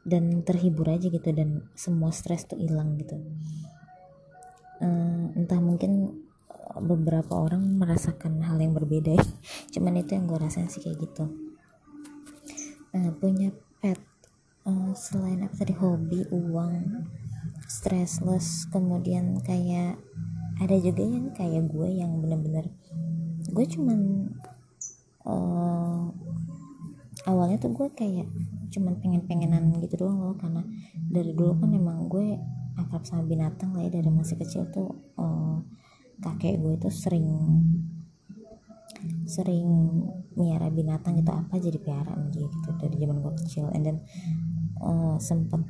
[0.04, 3.16] dan terhibur aja gitu dan semua stres tuh hilang gitu.
[4.84, 6.24] Um, entah mungkin
[6.74, 9.24] beberapa orang merasakan hal yang berbeda ya.
[9.74, 11.24] cuman itu yang gue rasain sih kayak gitu.
[12.94, 13.50] Nah punya
[13.80, 13.98] pet
[14.68, 17.08] uh, selain apa tadi hobi uang
[17.64, 19.96] stressless kemudian kayak
[20.62, 22.70] ada juga yang kayak gue yang bener-bener
[23.50, 23.98] gue cuman
[25.28, 26.08] uh,
[27.28, 28.28] awalnya tuh gue kayak
[28.72, 30.64] cuman pengen-pengenan gitu doang loh karena
[31.08, 32.36] dari dulu kan emang gue
[32.74, 35.62] akrab sama binatang lah ya dari masih kecil tuh uh,
[36.20, 37.28] kakek gue itu sering
[39.24, 39.66] sering
[40.34, 43.68] miara binatang itu apa jadi piaraan dia gitu dari zaman gue kecil.
[43.72, 43.98] And then
[44.80, 45.64] uh, sempet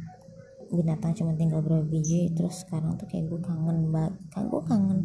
[0.72, 4.98] binatang cuma tinggal berapa biji terus sekarang tuh kayak gue kangen banget kan gue kangen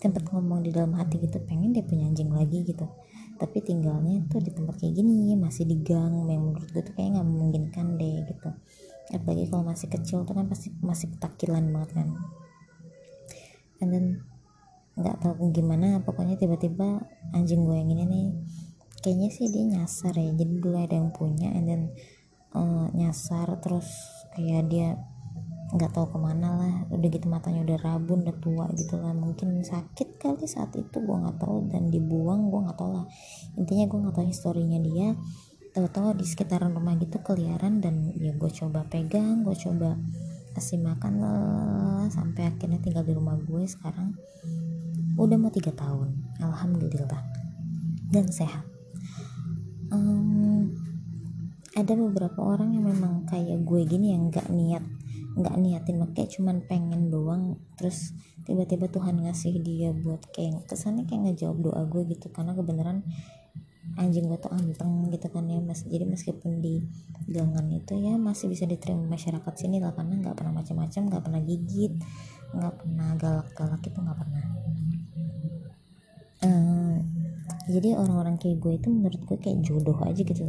[0.00, 2.84] sempet ngomong di dalam hati gitu pengen dia punya anjing lagi gitu.
[3.34, 7.18] Tapi tinggalnya tuh di tempat kayak gini masih di gang yang menurut gue tuh kayak
[7.18, 8.48] nggak memungkinkan deh gitu.
[9.10, 12.08] Apalagi kalau masih kecil tuh kan pasti masih ketakilan banget kan.
[13.82, 14.06] And then
[14.94, 17.02] nggak tahu gimana pokoknya tiba-tiba
[17.34, 18.26] anjing gue yang ini nih
[19.02, 21.82] kayaknya sih dia nyasar ya jadi dulu ada yang punya and then
[22.54, 23.90] uh, nyasar terus
[24.34, 24.98] kayak dia
[25.74, 26.74] nggak tahu ke mana lah.
[26.94, 29.10] Udah gitu matanya udah rabun udah tua gitu lah.
[29.10, 31.66] Mungkin sakit kali saat itu gue nggak tahu.
[31.70, 33.06] Dan dibuang gue nggak tahu lah.
[33.58, 35.08] Intinya gue nggak tahu historinya dia.
[35.74, 39.98] Tahu-tahu di sekitaran rumah gitu keliaran dan ya gue coba pegang gue coba
[40.54, 44.14] kasih makan lah sampai akhirnya tinggal di rumah gue sekarang.
[45.18, 46.14] Udah mau tiga tahun.
[46.38, 47.22] Alhamdulillah.
[48.06, 48.62] Dan sehat.
[49.90, 50.70] Um,
[51.74, 54.82] ada beberapa orang yang memang kayak gue gini yang gak niat
[55.34, 58.14] nggak niatin kayak cuman pengen doang terus
[58.46, 62.30] tiba-tiba Tuhan ngasih dia buat kayak kesannya kayak ngejawab doa gue gitu.
[62.30, 63.02] Karena kebenaran
[63.98, 65.82] anjing gue tuh anteng gitu kan ya mas.
[65.82, 66.86] Jadi meskipun di
[67.26, 71.40] gangan itu ya masih bisa diterima masyarakat sini lah karena nggak pernah macam-macam nggak pernah
[71.42, 71.92] gigit
[72.54, 74.44] nggak pernah galak-galak itu nggak pernah.
[76.44, 76.96] Uh,
[77.66, 80.44] jadi orang-orang kayak gue itu menurut gue kayak jodoh aja gitu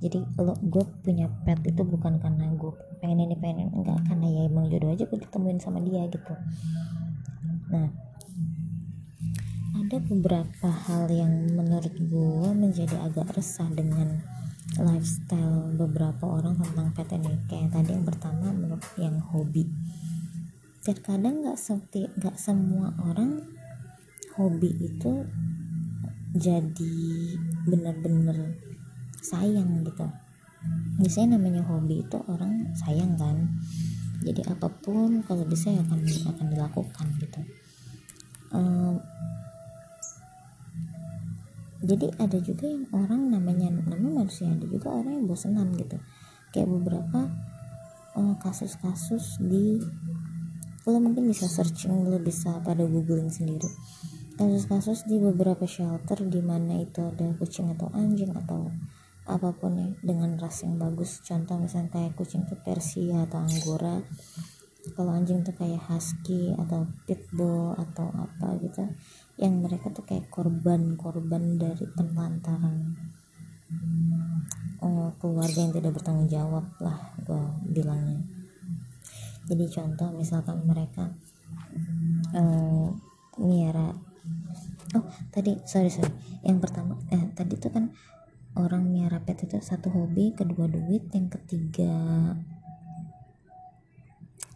[0.00, 2.72] jadi kalau gue punya pet itu bukan karena gue
[3.04, 4.00] pengen ini pengen ini enggak.
[4.08, 6.32] Karena ya emang jodoh aja gue ditemuin sama dia gitu.
[7.68, 7.88] Nah
[9.76, 14.24] ada beberapa hal yang menurut gue menjadi agak resah dengan
[14.80, 17.36] lifestyle beberapa orang tentang pet ini.
[17.44, 19.68] Kayak tadi yang pertama menurut yang hobi.
[20.80, 23.36] Terkadang nggak seperti nggak semua orang
[24.40, 25.28] hobi itu
[26.32, 26.96] jadi
[27.68, 28.56] bener-bener
[29.20, 30.06] sayang gitu.
[31.00, 33.48] Biasanya namanya hobi itu orang sayang kan.
[34.20, 37.40] Jadi apa pun kalau bisa ya akan akan dilakukan gitu.
[38.52, 39.00] Um,
[41.80, 45.96] jadi ada juga yang orang namanya namanya manusia ada juga orang yang bosenan gitu.
[46.52, 47.32] Kayak beberapa
[48.42, 49.80] kasus kasus-kasus di
[50.84, 53.70] lo mungkin bisa searching lo bisa pada googling sendiri.
[54.36, 58.68] Kasus-kasus di beberapa shelter di mana itu ada kucing atau anjing atau
[59.30, 61.22] apa pun ya dengan ras yang bagus.
[61.22, 64.02] Contoh misalnya kayak kucing tuh Persia atau Anggora.
[64.96, 68.88] Kalau anjing tuh kayak husky atau pitbull atau apa gitu
[69.36, 72.96] yang mereka tuh kayak korban-korban dari penelantaran.
[74.80, 78.24] Oh, keluarga yang tidak bertanggung jawab lah gue bilangnya.
[79.46, 81.12] Jadi contoh misalkan mereka
[82.32, 82.88] uh,
[83.36, 83.92] miara.
[84.96, 86.10] Oh tadi sorry sorry.
[86.40, 87.92] Yang pertama eh tadi tuh kan
[88.58, 91.94] orang miara pet itu satu hobi kedua duit yang ketiga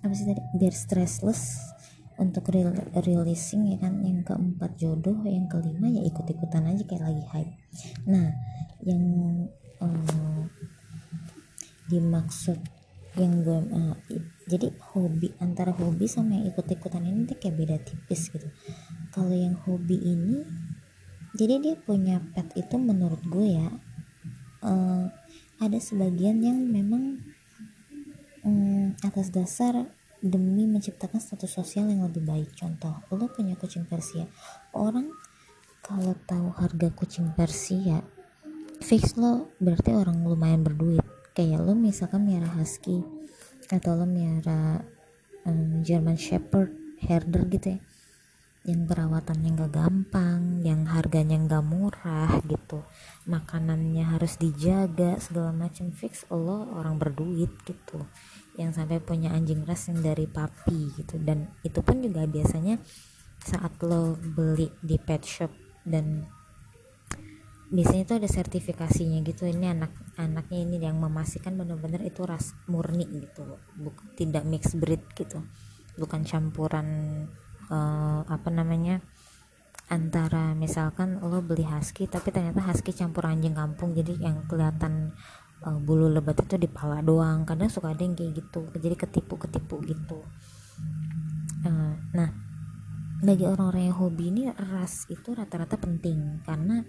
[0.04, 0.42] apa sih tadi?
[0.60, 1.72] Biar stressless
[2.20, 4.04] untuk real, releasing ya kan?
[4.04, 7.54] Yang keempat jodoh yang kelima ya ikut-ikutan aja kayak lagi hype.
[8.04, 8.28] Nah
[8.84, 9.04] yang
[9.80, 10.52] um,
[11.88, 12.60] dimaksud
[13.14, 13.94] yang gue uh,
[14.50, 18.50] jadi hobi antara hobi sama yang ikut-ikutan ini tuh kayak beda tipis gitu.
[19.14, 20.44] Kalau yang hobi ini
[21.34, 23.68] jadi dia punya pet itu menurut gue ya
[24.62, 25.10] uh,
[25.58, 27.22] ada sebagian yang memang
[28.46, 29.90] um, atas dasar
[30.22, 32.54] demi menciptakan status sosial yang lebih baik.
[32.56, 34.24] Contoh lo punya kucing Persia.
[34.72, 35.12] Orang
[35.84, 38.00] kalau tahu harga kucing Persia
[38.80, 41.04] fix lo berarti orang lumayan berduit.
[41.34, 43.02] Kayak lo misalkan miara husky
[43.74, 44.86] atau lo miara
[45.44, 46.70] um, German Shepherd
[47.04, 47.78] herder gitu ya
[48.64, 52.80] yang perawatannya gak gampang yang harganya gak murah gitu.
[53.28, 58.08] Makanannya harus dijaga segala macam fix Allah orang berduit gitu.
[58.56, 61.20] Yang sampai punya anjing ras yang dari papi gitu.
[61.20, 62.80] Dan itu pun juga biasanya
[63.44, 65.52] saat lo beli di pet shop
[65.84, 66.24] dan
[67.68, 69.44] biasanya itu ada sertifikasinya gitu.
[69.44, 73.60] Ini anak anaknya ini yang memastikan benar-benar itu ras murni gitu.
[73.76, 75.44] Buk, tidak mix breed gitu.
[76.00, 76.88] Bukan campuran
[77.70, 79.00] uh, apa namanya
[79.92, 85.12] antara misalkan lo beli husky tapi ternyata husky campur anjing kampung jadi yang kelihatan
[85.64, 87.44] uh, bulu lebat itu di pala doang.
[87.44, 90.24] Kadang suka ada yang kayak gitu jadi ketipu ketipu gitu.
[91.64, 92.30] Uh, nah
[93.24, 96.40] bagi orang-orang yang hobi ini ras itu rata-rata penting.
[96.44, 96.80] Karena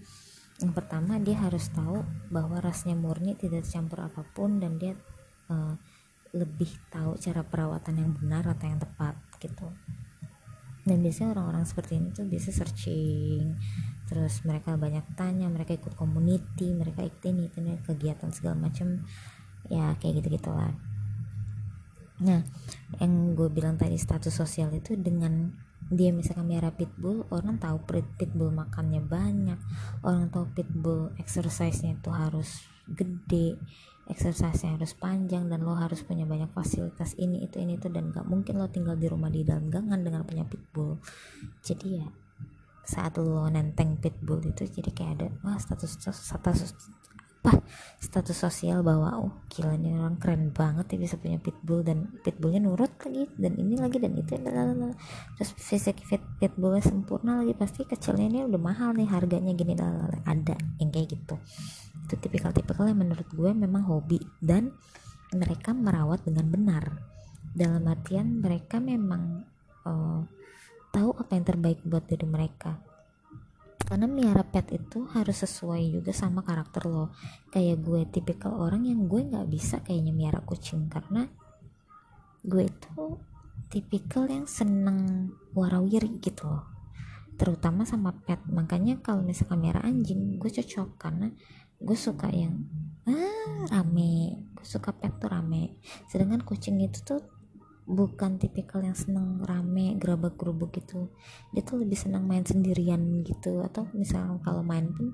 [0.63, 1.99] yang pertama dia harus tahu
[2.31, 4.95] bahwa rasnya murni tidak campur apa pun dan dia
[5.51, 5.75] uh,
[6.35, 9.71] lebih tahu cara perawatan yang benar atau yang tepat gitu
[10.85, 13.57] dan biasanya orang-orang seperti ini tuh biasa searching.
[14.05, 19.01] Terus mereka banyak tanya mereka ikut community mereka ikut ini itu kegiatan segala macam
[19.65, 20.73] ya kayak gitu gitulah
[22.15, 22.39] nah
[23.03, 25.51] yang gue bilang tadi status sosial itu dengan
[25.85, 27.77] dia misalkan miara pitbull orang tahu
[28.17, 29.59] pitbull makannya banyak.
[30.01, 33.53] Orang tahu pitbull exercise-nya itu harus gede
[34.05, 38.29] exercise harus panjang dan lo harus punya banyak fasilitas ini itu ini itu dan gak
[38.29, 41.01] mungkin lo tinggal di rumah di dalam gangan dengan punya pitbull.
[41.65, 42.07] Jadi ya
[42.85, 46.77] saat lo nenteng pitbull itu jadi kayak ada wah status status
[47.45, 47.61] apa
[48.01, 52.65] status sosial bahwa oh gila ini orang keren banget ya bisa punya pitbull dan pitbullnya
[52.65, 53.29] nurut lagi.
[53.37, 54.97] Dan ini lagi dan itu lalala.
[55.37, 57.53] terus fisik fit pitbullnya sempurna lagi.
[57.53, 60.25] Pasti kecilnya ini udah mahal nih harganya gini lalala.
[60.25, 61.37] ada yang kayak gitu.
[62.09, 64.17] Itu tipikal-tipikal yang menurut gue memang hobi.
[64.41, 64.73] Dan
[65.29, 66.83] mereka merawat dengan benar.
[67.53, 69.45] Dalam artian mereka memang
[69.85, 70.25] uh,
[70.89, 72.84] tahu apa yang terbaik buat diri mereka
[73.85, 77.13] karena miara pet itu harus sesuai juga sama karakter lo.
[77.53, 80.89] Kayak gue tipikal orang yang gue nggak bisa kayaknya miara kucing.
[80.89, 81.29] Karena
[82.41, 83.21] gue itu
[83.69, 86.65] tipikal yang seneng warawiri gitu loh.
[87.37, 88.41] Terutama sama pet.
[88.49, 90.97] Makanya kalau misalkan merah anjing gue cocok.
[90.97, 91.29] Karena
[91.77, 92.65] gue suka yang
[93.05, 94.49] ah rame.
[94.57, 95.77] Gue suka pet tuh rame.
[96.09, 97.21] Sedangkan kucing itu tuh
[97.85, 101.13] bukan tipikal yang seneng rame gerabak gerubuk gitu.
[101.53, 103.61] Dia tuh lebih senang main sendirian gitu.
[103.61, 105.13] Atau misalnya kalau main pun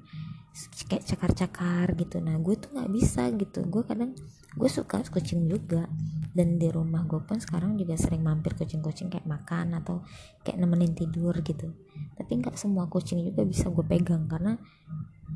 [0.87, 2.23] kayak cakar-cakar gitu.
[2.23, 3.67] Nah gue tuh nggak bisa gitu.
[3.67, 4.15] Gue kadang
[4.55, 5.91] gue suka kucing juga.
[6.31, 10.07] Dan di rumah gue pun sekarang juga sering mampir kucing-kucing kayak makan atau
[10.47, 11.75] kayak nemenin tidur gitu.
[12.15, 14.31] Tapi nggak semua kucing juga bisa gue pegang.
[14.31, 14.55] Karena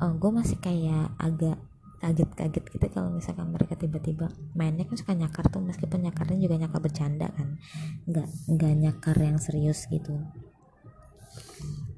[0.00, 1.60] uh, gue masih kayak agak
[1.96, 6.80] kaget-kaget gitu kalau misalkan mereka tiba-tiba mainnya kan suka nyakar tuh meskipun nyakarnya juga nyakar
[6.80, 7.56] bercanda kan.
[8.04, 10.12] Nggak nggak nyakar yang serius gitu.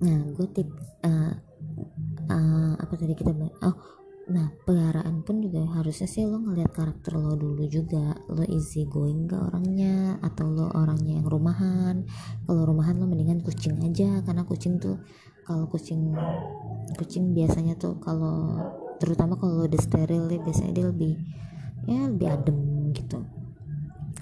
[0.03, 0.69] Nah gue tip
[1.03, 1.35] uh,
[2.31, 3.35] uh, apa tadi kita
[3.67, 3.77] oh
[4.29, 8.15] nah peliharaan pun juga harusnya sih lo ngeliat karakter lo dulu juga.
[8.31, 10.21] Lo easy going gak orangnya?
[10.21, 12.05] Atau lo orangnya yang rumahan?
[12.45, 15.01] Kalau rumahan lo mendingan kucing aja karena kucing tuh
[15.49, 16.13] kalau kucing
[17.01, 18.61] kucing biasanya tuh kalau
[18.99, 21.15] terutama kalau udah steril ya biasanya dia lebih
[21.87, 22.59] ya lebih adem
[22.93, 23.23] gitu.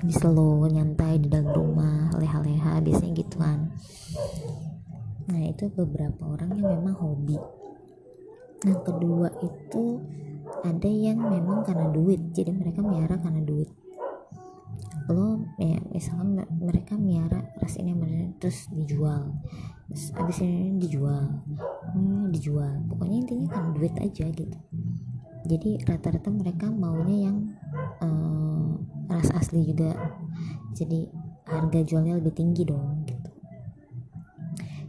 [0.05, 3.73] Bisa lo nyantai di dalam rumah leha-leha biasanya gitu kan.
[5.33, 7.41] Nah itu beberapa orang yang memang hobi.
[8.69, 10.01] Nah kedua itu
[10.63, 13.69] ada yang memang karena duit jadi mereka miara karena duit
[15.07, 17.95] lo ya misalkan mereka miara ras ini
[18.43, 19.39] terus dijual.
[19.87, 21.47] Terus abis ini dijual.
[21.95, 22.83] Hmm, dijual.
[22.91, 24.59] Pokoknya intinya kan duit aja gitu.
[25.47, 27.39] Jadi rata-rata mereka maunya yang
[28.03, 28.75] uh,
[29.07, 29.95] ras asli juga.
[30.75, 31.07] Jadi
[31.47, 33.31] harga jualnya lebih tinggi dong gitu.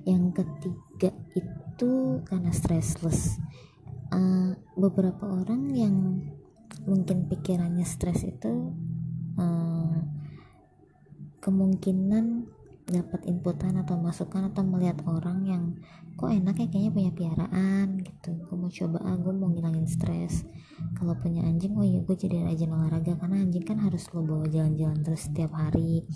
[0.09, 1.91] Yang ketiga itu
[2.25, 3.37] karena stressless.
[4.07, 5.95] Uh, beberapa orang yang
[6.87, 8.71] mungkin pikirannya stres itu
[9.37, 9.97] uh,
[11.39, 12.57] kemungkinan
[12.87, 15.63] dapat inputan atau masukan atau melihat orang yang
[16.15, 18.31] kok enak ya kayaknya punya piaraan gitu.
[18.47, 20.47] Gue mau coba ah mau ngilangin stres.
[20.95, 24.47] Kalau punya anjing oh iya gue jadi rajin olahraga karena anjing kan harus lo bawa
[24.47, 26.07] jalan-jalan terus setiap hari.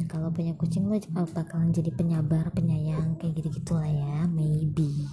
[0.00, 0.96] Dan kalau punya kucing lo
[1.28, 5.06] bakalan jadi penyabar penyayang kayak gitu gitulah ya maybe.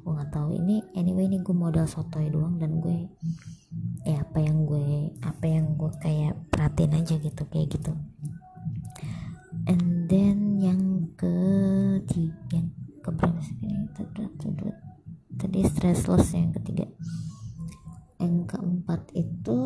[0.00, 0.56] Gue nggak tahu.
[0.56, 3.04] Ini anyway ini gue modal sotoy doang dan gue
[4.02, 7.92] ya apa yang gue apa yang gue kayak perhatiin aja gitu kayak gitu.
[9.70, 13.54] And then yang ketiga yang keberapa sih?
[13.62, 13.94] Ini
[15.38, 16.90] tadi stressless yang ketiga.
[18.18, 19.58] Yang keempat itu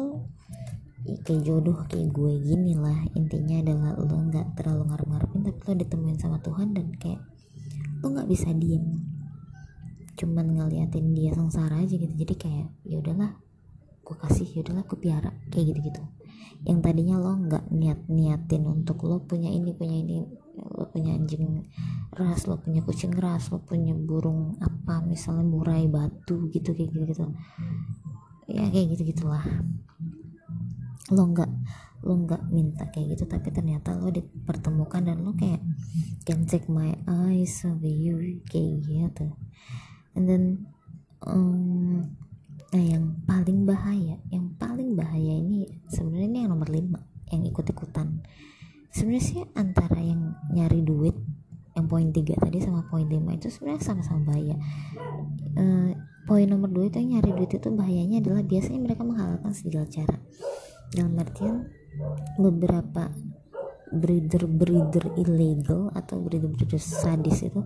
[1.25, 3.09] kayak jodoh kayak gue gini lah.
[3.17, 7.23] Intinya adalah lo nggak terlalu ngarep-ngarepin tapi lo ditemuin sama Tuhan dan kayak
[8.05, 9.01] lo nggak bisa diem.
[10.17, 12.13] Cuman ngeliatin dia sengsara aja gitu.
[12.13, 13.46] Jadi kayak ya udahlah
[14.07, 15.31] gue kasih ya udahlah gue piara.
[15.51, 16.03] Kayak gitu gitu
[16.67, 20.25] yang tadinya lo nggak niat niatin untuk lo punya ini punya ini
[20.57, 21.63] lo punya anjing
[22.11, 27.05] ras lo punya kucing ras lo punya burung apa misalnya murai batu gitu kayak gitu
[27.13, 27.25] gitu
[28.51, 29.45] ya kayak gitu gitulah
[31.15, 31.51] lo nggak
[32.03, 35.63] lo nggak minta kayak gitu tapi ternyata lo dipertemukan dan lo kayak
[36.27, 39.31] can take my eyes of you kayak gitu.
[40.19, 40.45] And then
[41.23, 42.19] um,
[42.75, 47.01] nah yang paling bahaya yang paling bahaya ini sebenarnya ini yang nomor lima
[47.31, 48.23] yang ikut-ikutan.
[48.95, 51.17] Sebenarnya sih antara yang nyari duit
[51.77, 54.57] yang poin tiga tadi sama poin lima itu sebenarnya sama-sama bahaya.
[55.53, 55.65] E,
[56.25, 60.17] poin nomor dua itu yang nyari duit itu bahayanya adalah biasanya mereka menghalalkan segala cara.
[60.89, 61.69] Dalam artian
[62.41, 63.13] beberapa
[63.93, 67.61] breeder-breeder ilegal atau breeder-breeder sadis itu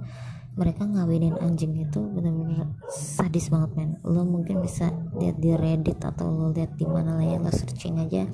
[0.59, 3.91] mereka ngawinin anjing itu benar-benar sadis banget men.
[4.03, 8.03] Lo mungkin bisa lihat di reddit atau lo lihat di mana lah ya lo searching
[8.03, 8.27] aja.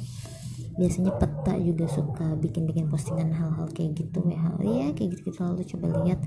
[0.76, 5.62] Biasanya peta juga suka bikin-bikin postingan hal-hal kayak gitu ya ya kayak gitu gitu lalu
[5.68, 6.20] coba lihat.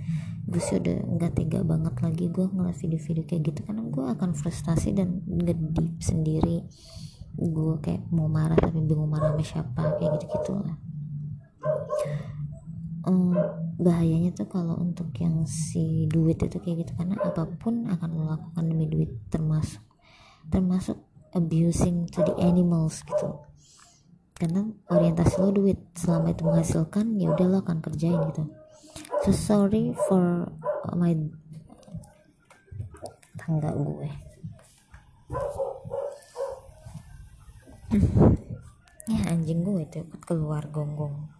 [0.49, 4.29] Gue sih udah nggak tega banget lagi gue ngeliat video-video kayak gitu karena gue akan
[4.33, 6.65] frustasi dan ngedip sendiri.
[7.37, 10.77] Gue kayak mau marah tapi bingung marah sama siapa kayak gitu gitu lah
[13.07, 13.35] um,
[13.79, 18.35] bahayanya tuh kalau untuk yang si duit itu kayak gitu karena apa pun akan lo
[18.59, 19.79] demi duit termasuk
[20.49, 20.97] termasuk
[21.31, 23.39] abusing to the animals gitu.
[24.39, 28.43] Karena orientasi lo duit selama itu menghasilkan ya udah lo akan kerjain gitu.
[29.27, 30.47] So sorry for
[30.95, 31.15] my
[33.39, 34.09] tangga gue.
[39.09, 41.38] Ya anjing gue itu keluar gonggong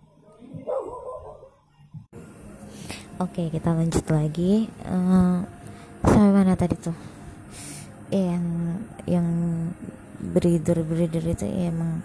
[3.20, 4.72] Oke, kita lanjut lagi.
[4.88, 5.44] Uh,
[6.08, 6.96] sampai mana tadi tuh?
[8.16, 8.46] Yang
[9.04, 9.28] yang
[10.20, 12.00] breeder breeder itu ya emang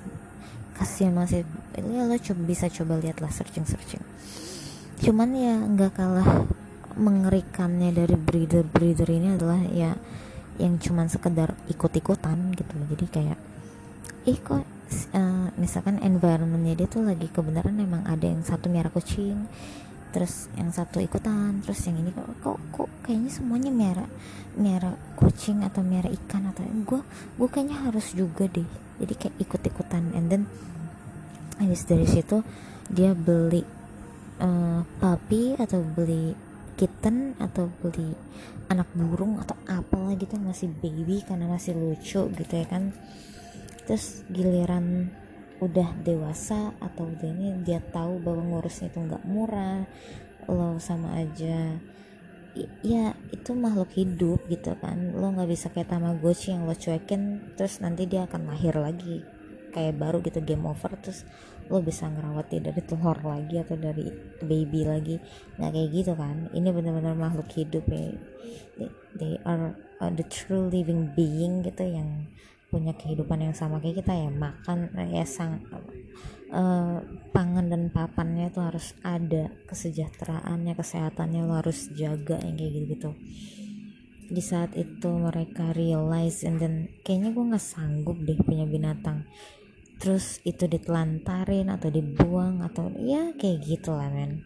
[0.74, 1.46] kasihan masih
[1.78, 4.02] ya lo coba bisa coba lihat lah searching searching
[5.02, 6.46] cuman ya nggak kalah
[6.94, 9.94] mengerikannya dari breeder breeder ini adalah ya
[10.58, 13.38] yang cuman sekedar ikut-ikutan gitu loh jadi kayak
[14.30, 14.62] ih kok
[15.14, 19.50] uh, misalkan environmentnya dia tuh lagi kebenaran emang ada yang satu merah kucing
[20.14, 24.08] terus yang satu ikutan terus yang ini kok kok, kok kayaknya semuanya merah
[24.54, 27.00] merah kucing atau merah ikan atau gue
[27.38, 28.66] gue kayaknya harus juga deh.
[29.02, 30.14] Jadi kayak ikut-ikutan.
[30.14, 30.42] And then
[31.58, 32.42] habis dari situ
[32.86, 33.62] dia beli
[34.38, 36.34] uh, puppy atau beli
[36.74, 38.14] kitten atau beli
[38.70, 42.94] anak burung atau apa gitu masih baby karena masih lucu gitu ya kan.
[43.84, 45.10] Terus giliran
[45.62, 49.86] udah dewasa atau udah ini dia tahu bahwa ngurusnya itu nggak murah
[50.50, 51.78] lo sama aja.
[52.86, 55.14] Ya itu makhluk hidup gitu kan.
[55.14, 59.22] Lo nggak bisa kayak tamagotchi yang lo cuekin terus nanti dia akan lahir lagi.
[59.74, 61.26] Kayak baru gitu game over terus
[61.66, 64.06] lo bisa ngerawat dia dari telur lagi atau dari
[64.42, 65.16] baby lagi.
[65.58, 66.36] Nggak kayak gitu kan.
[66.54, 68.14] Ini benar-benar makhluk hidup ya.
[68.78, 72.28] They, they are uh, the true living being gitu yang
[72.74, 75.62] punya kehidupan yang sama kayak kita ya makan ya sang
[76.50, 76.98] uh,
[77.30, 83.10] pangan dan papannya itu harus ada kesejahteraannya kesehatannya lo harus jaga yang kayak gitu gitu
[84.34, 89.28] di saat itu mereka realize and then kayaknya gue nggak sanggup deh punya binatang.
[90.00, 94.44] Terus itu ditelantarin atau dibuang atau ya kayak gitu lah men.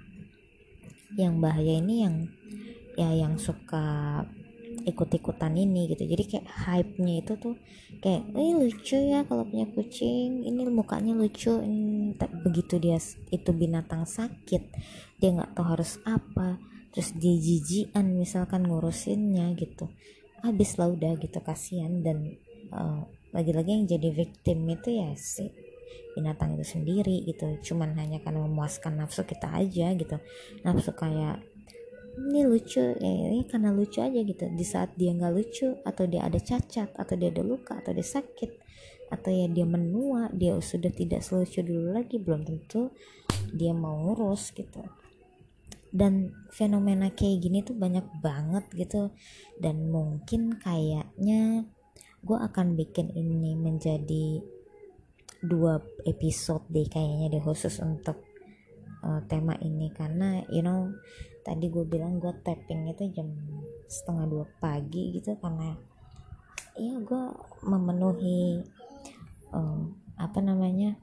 [1.14, 2.16] Yang bahaya ini yang
[2.98, 4.22] ya yang suka
[4.88, 6.08] ikut-ikutan ini gitu.
[6.08, 7.54] Jadi kayak hype-nya itu tuh
[8.00, 10.44] kayak eh lucu ya kalau punya kucing.
[10.48, 11.60] Ini mukanya lucu.
[11.60, 12.96] Ini, begitu dia
[13.28, 14.62] itu binatang sakit
[15.18, 16.58] dia nggak tahu harus apa.
[16.94, 19.90] Terus dia jijian misalkan ngurusinnya gitu.
[20.40, 22.00] Habis lah udah gitu kasihan.
[22.00, 22.38] Dan
[22.72, 25.50] uh, lagi-lagi yang jadi victim itu ya si
[26.16, 27.58] binatang itu sendiri gitu.
[27.72, 30.16] Cuman hanya karena memuaskan nafsu kita aja gitu.
[30.64, 31.44] Nafsu kayak
[32.18, 34.44] ini lucu ya ini karena lucu aja gitu.
[34.50, 38.04] Di saat dia nggak lucu atau dia ada cacat atau dia ada luka atau dia
[38.04, 38.50] sakit
[39.08, 42.92] atau ya dia menua dia sudah tidak selucu dulu lagi belum tentu
[43.54, 44.84] dia mau ngurus gitu.
[45.88, 49.08] Dan fenomena kayak gini tuh banyak banget gitu.
[49.56, 51.64] Dan mungkin kayaknya
[52.20, 54.42] gue akan bikin ini menjadi
[55.38, 58.20] dua episode deh kayaknya deh khusus untuk
[59.00, 59.88] uh, tema ini.
[59.96, 60.92] Karena you know
[61.48, 63.32] tadi gue bilang gue tapping itu jam
[63.88, 65.72] setengah dua pagi gitu karena
[66.76, 67.22] ya gue
[67.64, 68.60] memenuhi
[69.56, 69.80] uh,
[70.20, 71.00] apa namanya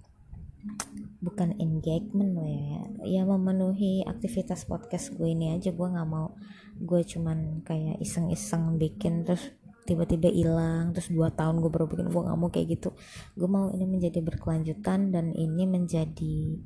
[1.21, 5.73] bukan engagement lah ya ya memenuhi aktivitas podcast gue ini aja.
[5.73, 6.33] Gue nggak mau
[6.75, 9.53] gue cuman kayak iseng-iseng bikin terus
[9.85, 12.09] tiba-tiba hilang terus dua tahun gue baru bikin.
[12.09, 12.89] Gue nggak mau kayak gitu.
[13.37, 16.61] Gue mau ini menjadi berkelanjutan dan ini menjadi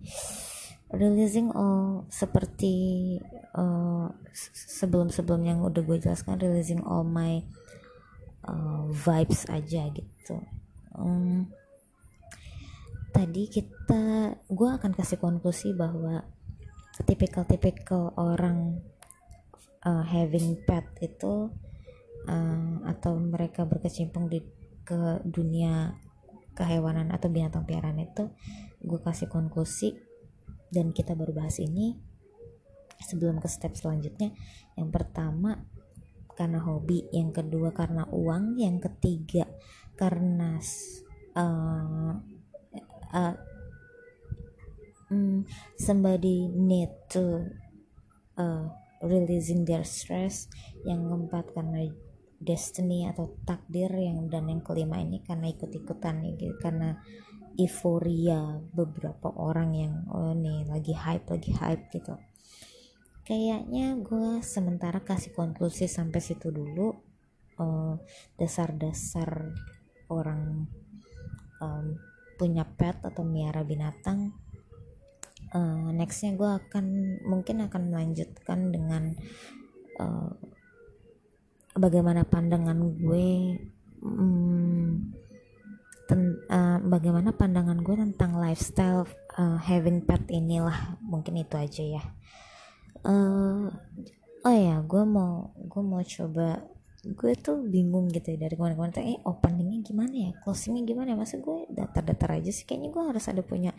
[0.90, 3.18] releasing all seperti
[3.54, 4.10] uh,
[4.54, 7.46] sebelum-sebelum yang udah gue jelaskan releasing all my
[8.50, 10.38] uh, vibes aja gitu.
[10.98, 11.54] Um,
[13.14, 16.26] tadi kita gue akan kasih konklusi bahwa
[17.06, 18.82] tipikal-tipikal orang
[19.86, 21.54] uh, having pet itu
[22.26, 24.42] uh, atau mereka berkecimpung di
[24.82, 25.94] ke dunia
[26.58, 28.26] kehewanan atau binatang piaraan itu
[28.82, 30.09] gue kasih konklusi
[30.70, 31.97] dan kita baru bahas ini
[33.01, 34.34] sebelum ke step selanjutnya.
[34.78, 35.65] Yang pertama
[36.39, 39.43] karena hobi yang kedua karena uang yang ketiga
[39.99, 40.55] karena
[41.36, 42.15] uh,
[43.11, 43.36] uh,
[45.11, 45.43] um,
[45.76, 47.43] somebody need to
[48.39, 48.72] uh,
[49.03, 50.47] releasing their stress
[50.88, 51.91] yang keempat karena
[52.39, 56.95] destiny atau takdir yang dan yang kelima ini karena ikut-ikutan gitu karena
[57.58, 62.14] euforia beberapa orang yang oh nih lagi hype lagi hype gitu.
[63.26, 66.97] Kayaknya gue sementara kasih konklusi sampai situ dulu.
[68.39, 69.52] Dasar dasar-dasar
[70.08, 70.64] orang
[71.60, 71.86] um,
[72.39, 74.32] punya pet atau miara binatang
[75.54, 76.86] uh, nextnya gue akan
[77.26, 79.14] mungkin akan melanjutkan dengan
[80.00, 80.32] uh,
[81.76, 83.60] bagaimana pandangan gue
[84.04, 84.89] hmm,
[86.10, 89.05] ten, uh, bagaimana pandangan gue tentang lifestyle
[89.38, 92.03] uh, having pet inilah mungkin itu aja ya.
[93.05, 93.70] Uh,
[94.41, 96.66] oh ya gue mau gue mau coba
[96.99, 100.32] gue tuh bingung gitu ya dari ke mana-mana tuh eh openingnya gimana ya?
[100.41, 101.18] Closingnya gimana ya?
[101.22, 103.72] Masa gue datar-datar aja sih kayaknya gue harus ada punya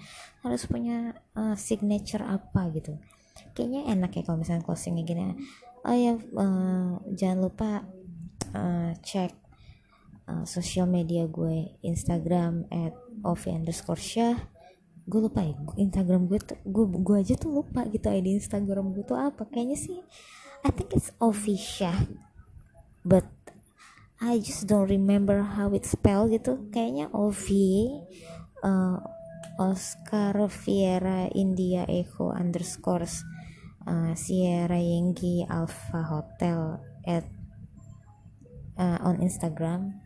[0.46, 2.94] harus punya uh, signature apa gitu.
[3.52, 5.34] Kayaknya enak ya kalau misalnya closingnya gini.
[5.82, 7.82] Oh ya uh, jangan lupa
[8.54, 9.49] uh, cek
[10.30, 12.94] uh, sosial media gue Instagram at
[13.26, 14.38] ovi underscore syah.
[15.10, 19.02] Gue lupa ya Instagram gue tuh gue gue aja tuh lupa gitu ID Instagram gue
[19.02, 19.42] tuh apa.
[19.50, 19.98] Kayaknya sih
[20.62, 22.14] I think it's official
[23.02, 23.26] but
[24.20, 26.70] I just don't remember how it's spelled gitu.
[26.70, 27.46] Kayaknya OV
[28.62, 29.00] uh,
[29.60, 33.24] Oscar Viera India Echo underscores
[33.88, 37.24] uh, Sierra Yankee Alpha Hotel at
[38.76, 39.99] uh, on Instagram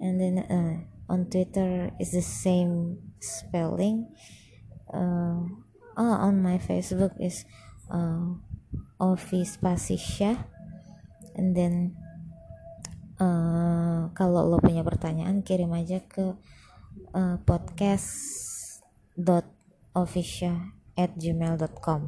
[0.00, 0.76] and then uh,
[1.12, 4.10] on Twitter is the same spelling.
[4.90, 5.46] Uh,
[5.96, 7.44] oh, on my Facebook is
[7.90, 8.36] uh,
[9.00, 10.46] Office Pasisha.
[11.36, 11.96] And then
[13.20, 16.36] uh, kalau lo punya pertanyaan kirim aja ke
[17.12, 17.36] uh,
[19.96, 20.56] official
[20.96, 22.02] at gmail.com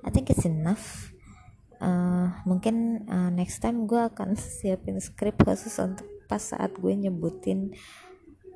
[0.00, 1.12] I think it's enough.
[1.80, 7.74] Uh, mungkin uh, next time gue akan siapin script khusus untuk pas saat gue nyebutin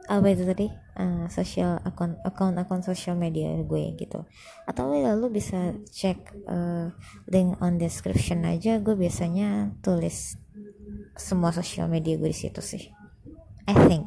[0.04, 0.68] apa itu tadi?
[0.94, 4.22] Uh, social account account account social media gue gitu.
[4.68, 6.92] Atau ya lu bisa cek uh,
[7.32, 10.38] link on description aja gue biasanya tulis
[11.16, 12.84] semua social media gue di situ sih.
[13.64, 14.06] I think.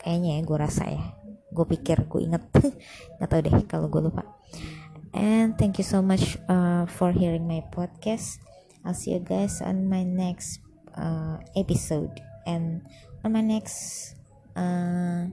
[0.00, 1.04] Kayaknya ya gue rasa ya.
[1.50, 2.46] Gue pikir gue inget.
[3.18, 4.22] Nggak tahu deh kalau gue lupa.
[5.10, 8.38] And thank you so much uh, for hearing my podcast.
[8.86, 10.62] I'll see you guys on my next
[10.94, 12.82] uh, episode and
[13.22, 14.14] on my next
[14.58, 15.30] uh,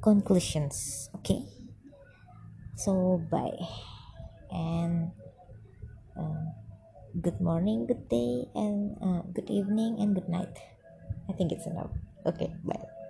[0.00, 1.44] conclusions okay?
[2.76, 3.60] So bye.
[4.50, 5.12] And
[6.16, 6.48] uh,
[7.20, 10.56] good morning good day and uh, good evening and good night.
[11.28, 11.92] I think it's enough.
[12.26, 13.01] Okay bye